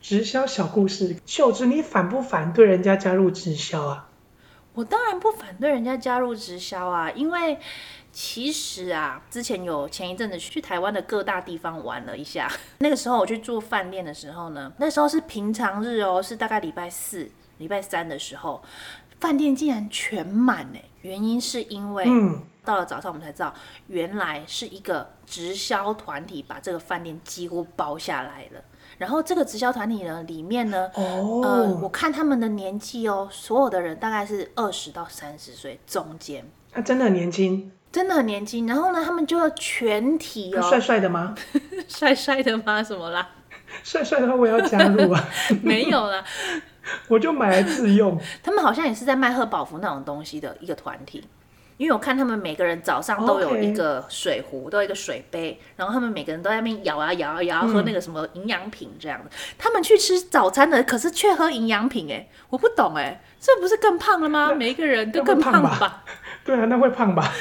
[0.00, 1.16] 直销小故事。
[1.26, 4.06] 秀芝，你反不反对人家加入直销啊？
[4.80, 7.58] 我当然不反对人家加入直销啊，因为
[8.10, 12.50] 其实啊，之前有前一阵子去台湾的各大地方玩了一下。
[12.78, 18.62] 那个时候我去住饭店的时候呢，那时候是平常日哦，是大概礼拜四、礼拜三的时候，
[19.20, 22.42] 饭店竟然全满哎，原因是因为嗯。
[22.62, 23.52] 到了早上，我们才知道，
[23.88, 28.62] 原来是一个直销团体把这个饭店几乎包下来了。
[29.00, 36.44] 然后这个直销团体呢，里面呢，哦、呃，我看他们的年纪哦，所有的人大概是二十到三十岁中间。
[36.70, 38.66] 他、啊、真的很年轻，真的很年轻。
[38.66, 41.34] 然后呢，他们就要全体哦，帅帅的吗？
[41.88, 42.82] 帅帅的吗？
[42.84, 43.26] 什么啦？
[43.82, 45.28] 帅帅的话，我也要加入啊。
[45.64, 46.22] 没有啦，
[47.08, 48.20] 我就买来自用。
[48.42, 51.24] 他们好像也是在卖贺宝福那种东西的一个团体。
[51.80, 59.30] 因为我看他们每个人早上都有一个水壶，都有一个水杯，然后他们每个人都在那边摇啊摇啊摇，喝那个什么营养品这样的。
[59.56, 64.52] 他们去吃早餐的，可是却喝营养品，哎，我不懂哎，这不是更胖了吗？
[64.52, 66.04] 每一个人都更胖吧？
[66.44, 67.32] 对啊，那会胖吧？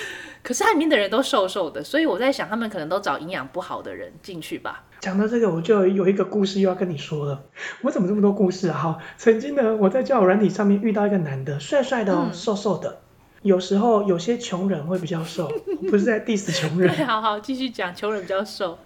[0.42, 4.86] 可是它里面的人都瘦瘦的，所以我在想，他们可能都找营养不好的人进去吧。
[5.02, 7.44] 讲到这个，我就有一个故事又要跟你说了。
[7.82, 8.78] 我怎么这么多故事啊？
[8.78, 13.02] 哈，曾经呢，我在交友软体上面遇到一个男的，帅帅的哦，瘦瘦的。
[13.42, 15.50] 有时候有些穷人会比较瘦，
[15.90, 16.94] 不是在 diss 穷人。
[16.96, 18.78] 对，好好继续讲，穷人比较瘦。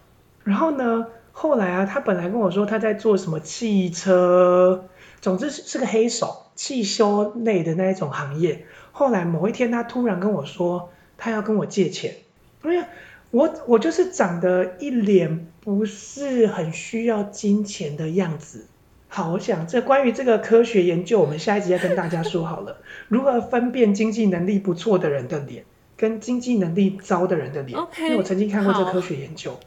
[0.43, 4.85] 然后呢，后来啊，他本来跟我说他在做什么汽车，
[5.21, 8.65] 总之是是个黑手，汽修类的那一种行业。
[8.91, 12.15] 后来某一天，他突然跟我说，他要跟我借钱。
[12.63, 12.85] 因为，
[13.31, 18.67] 我我就是长得一脸不是很需要金钱的样子。
[19.15, 22.77] 好，我想这关于这个科学研究，我们下一集再跟大家说好了。
[23.09, 29.59] 如何分辨经济能力不错的人的脸，跟经济能力糟的人的脸？Okay, 因为我曾经看过这科学研究。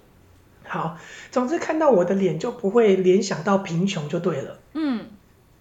[0.65, 0.99] 好，好，
[1.31, 4.59] 总之看到我的脸就不会联想到贫穷就对了。
[4.73, 5.07] 嗯。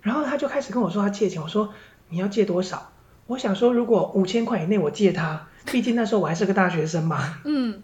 [0.01, 1.71] 然后他就开始跟我说他借钱，我说
[2.09, 2.91] 你要借多少？
[3.27, 7.37] 我想说如果五千块以内我借他，毕竟那时候我还是个大学生嘛。
[7.45, 7.83] 嗯。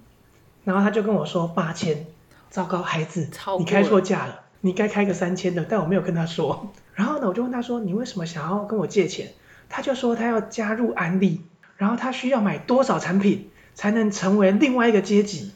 [0.64, 2.08] 然后他就跟我说八千，
[2.49, 3.30] 糟糕，孩子，
[3.60, 4.41] 你开错价了。
[4.62, 6.72] 你该开个三千的，但我没有跟他说。
[6.95, 9.30] 然后呢，我就问他说：“你为什么想要跟我借钱？”
[9.70, 11.41] 他就说他要加入安利，
[11.78, 15.51] 然后他需要买多少产品才能成为另外一个阶级，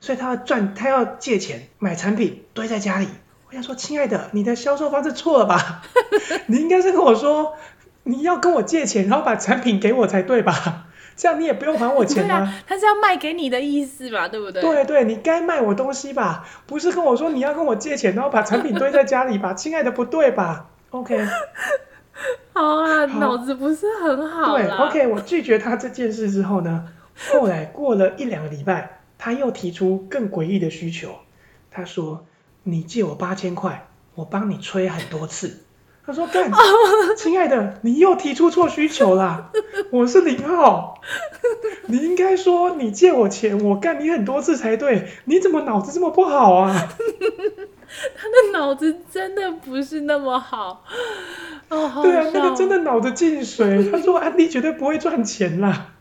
[0.00, 3.06] 所以他要赚，他要借钱买产品堆在家里。
[3.48, 5.82] 我想说，亲爱的，你的销售方式错了吧？
[6.46, 7.54] 你应该是跟我说
[8.02, 10.88] 你要跟我借钱，然后把产品给我才对吧？
[11.20, 12.62] 这样你也不用还我钱啊，啊。
[12.66, 14.62] 他是要卖给你的意思吧，对不对？
[14.62, 21.18] 对对，你该卖我东西吧，不是跟我说你要跟我借钱，然后把产品堆在家里吧， 亲爱的，不对吧？OK。
[22.54, 24.56] 好啊，脑子不是很好。
[24.56, 26.88] 对，OK，我拒绝他这件事之后呢，
[27.30, 31.16] 后来过了一两个礼拜，他又提出更诡异的需求。
[31.70, 32.24] 他说
[32.64, 35.64] ：“你借我八千块，我帮你吹很多次。”
[36.10, 36.50] 他说：“干，
[37.16, 39.52] 亲爱的，你又提出错需求啦！
[39.92, 41.00] 我是零号，
[41.86, 46.74] 你应该说你借我钱，我干你很多次才对，你怎么脑子这么不好啊？”
[48.16, 50.84] 他的脑子真的不是那么好，
[51.68, 53.88] 哦，好对啊，那个真的脑子进水。
[53.92, 55.92] 他说安迪绝对不会赚钱啦，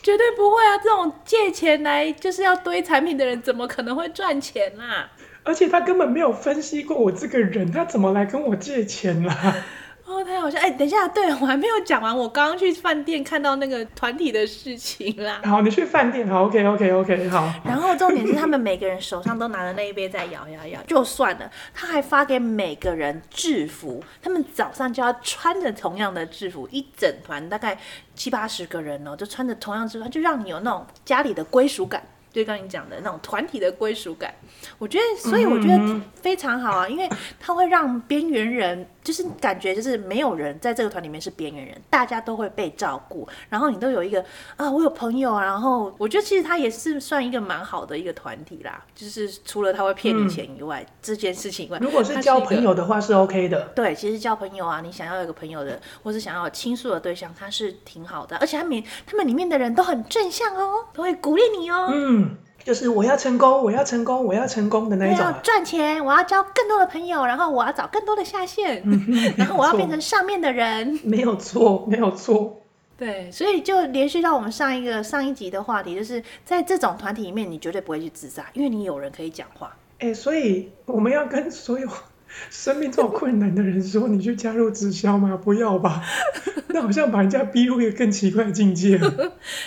[0.00, 0.78] 绝对不会啊！
[0.78, 5.10] 这种借钱来就是要堆产品的人，怎么可能会赚钱啦？
[5.44, 9.56] 而且他根本没有分析过我这个人，他怎么来跟我借钱啦？
[10.04, 10.58] 哦，太好笑！
[10.58, 15.40] 哎，等一下，对，我还没有讲完，我刚刚去饭店看到那个团体的事情啦。
[15.44, 17.50] 好，你去饭店，好，OK，OK，OK，、okay, okay, okay, 好。
[17.64, 27.78] 然后重点是他们每个人手上都拿着那一杯在摇摇摇，就算了，他还发给每个人制服，他们早上就要穿着同样的制服，一整团大概
[28.14, 32.02] 七八十个人哦，就穿着同样制服，就让你有那种家里的归属感。
[32.32, 34.34] 就刚你讲的那种团体的归属感，
[34.78, 37.08] 我觉得，所以我觉得非常好啊，因为
[37.38, 44.24] 它会让边缘人，就是感觉就是没有人在这个团里面是边缘人，大家都会被照顾，然后你都有一个
[44.56, 62.36] 啊，我有朋友啊，然后我觉得其实他也是算一个蛮好的一个团体啦，就是除了他会骗你钱以外，嗯、这件事情以外，如果是交朋友的话是 OK 的，对，其实交朋友啊，你想要有个朋友的，或是想要有倾诉的对象，他是挺好的，而且他们他们里面的人都很正向哦，都会鼓励你哦，嗯。
[62.64, 65.18] 就是我要成功，我要成功，我要成功的那一种。
[65.18, 71.00] 我要赚钱，我要交更多的朋友，然后我要找更多的下线，嗯、 然后我要变成上面的人。
[71.04, 72.60] 没有错，没有错。
[72.96, 79.76] 对，所以就连续到我们上一个上一集的话题，就是在这种团体里面，你绝对不会去自杀，因为你有人可以讲话。
[79.98, 81.88] 哎、欸，所以我们要跟所有。
[82.50, 85.38] 生命这么困难的人说：“你去加入直销吗？
[85.42, 86.02] 不要吧，
[86.68, 88.98] 那好像把人家逼入一个更奇怪的境界。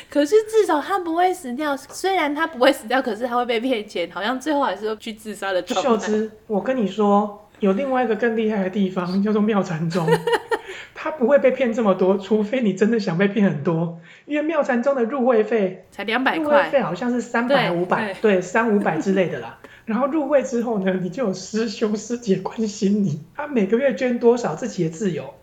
[0.10, 5.90] 可是至少他不会死掉，虽然他不会死掉，可是他会被骗钱，好像最后还是要去自杀的状态。
[5.90, 10.08] 秀芝，我跟你说，有另外一个更厉害的地方，叫做妙禅宗，
[10.94, 14.00] 他不会被骗这么多，除非你真的想被骗很多。
[14.26, 25.34] 因为妙禅宗的入会费才两百块，入会费好像是三百五百，对，三五百之类的啦。”然后入会之后呢，你就有师兄师姐关心你，他每个月捐多少自己的自由。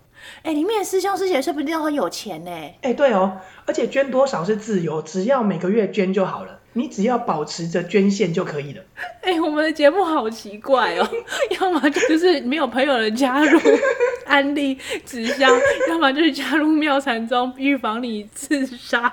[0.42, 2.50] 哎，里面的师兄师姐说不定都很有钱呢。
[2.82, 8.82] 哎，对哦，而且捐多少是自由，只要每个月捐就好了，你只要保持着捐献就可以了。
[9.22, 11.08] 哎，我们的节目好奇怪哦，
[11.60, 13.58] 要么就是没有朋友的加入
[14.26, 15.48] 安利直销，
[15.88, 19.12] 要么就是加入妙禅宗预防你自杀。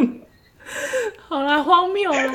[1.28, 2.32] 好啦，荒谬了。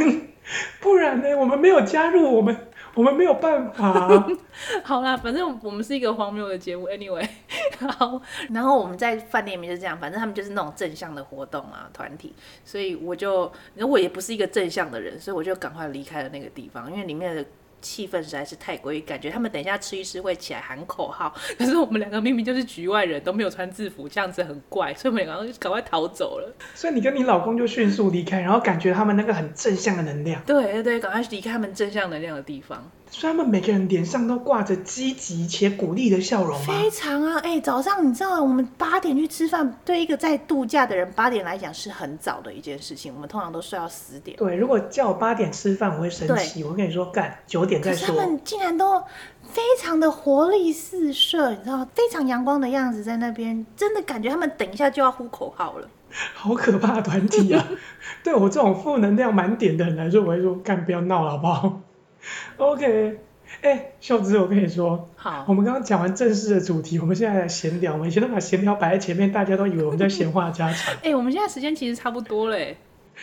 [0.80, 1.36] 不然呢？
[1.36, 2.56] 我们没有加入，我们
[2.94, 4.28] 我们没有办法。
[4.84, 6.88] 好啦，反正我们是一个荒谬的节目。
[6.88, 7.28] Anyway，
[7.98, 8.22] 好，
[8.52, 12.34] 然后我们在饭店里面就这样，反正他们就是那种正向的活动啊，团体。
[12.64, 17.46] 所以我就，我也不是一个正向的人，所以我就赶快离开了那个地方，因为里面的。
[17.86, 26.52] 气氛实在是太诡异，感觉他们等一下吃一吃会起来喊口号， 可是我们两个明明就是局外人，都没有穿制服，这样子很怪，所以我们两个就赶快逃走了。
[26.74, 30.42] 所以你跟你老公就迅速离开，然后感觉他们那个很正向的能量。
[30.48, 32.92] 对对对，赶快离开他们正向能量的地方。
[33.18, 36.60] 所以他们每个人脸上都挂着积极且鼓励的笑容？
[36.64, 43.14] 非常啊，哎、欸，早上你知道我们八点去吃饭，对一个在度假的人八点来讲是很早的一件事情。
[43.16, 44.36] 我们通常都睡到十点。
[44.36, 46.62] 对，如果叫我八点吃饭，我会生气。
[46.66, 48.08] 我跟你说，干九点再说。
[48.08, 49.00] 他们竟然都
[49.44, 55.88] 非常的活力四射，你知道，非常阳光的样子在那边，真的感觉他们等一下就要呼口号了。
[56.34, 57.66] 好可怕的团体啊！
[58.24, 61.82] 对我这种负能量满点的人来说，我会说干不要闹了，好不好
[62.58, 63.20] OK，
[63.62, 67.94] 哎、欸，秀芝，我跟你说，好，我们刚刚讲完正式的主题，我们现在来闲聊。
[67.94, 70.94] 我们以前都把闲聊摆在前面，大家都以为我们在闲话家常。
[71.04, 72.78] 哎、欸，我们现在时间其实差不多嘞，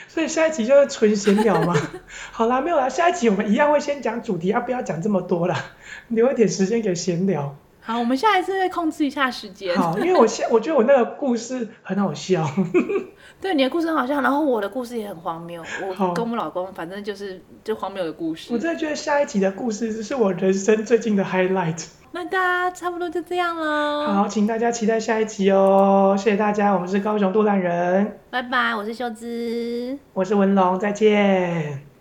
[0.09, 1.75] 所以下一集就是纯闲聊嘛。
[2.31, 5.57] 好啦，没有啦，下一集我们一样会先讲主题，啊不要讲这么多啦？
[6.09, 7.57] 留一点时间给闲聊。
[7.81, 9.77] 好，我们下一次再控制一下时间。
[9.77, 12.49] 好，因为我现我觉得我那个故事很好笑。
[13.43, 15.61] 对，你的故事很好笑，然后我的故事也很荒谬。
[15.81, 18.53] 我跟我们老公，反正就是就荒谬的故事。
[18.53, 21.89] 我真的觉得下一集的故事是我人生最近的 highlight。
[22.13, 24.07] 那大家差不多就这样喽。
[24.07, 26.15] 好，请大家期待下一集哦。
[26.17, 28.19] 谢谢大家，我们是高雄杜兰人。
[28.31, 31.83] 拜拜，我是秀芝，我是文龙，再见。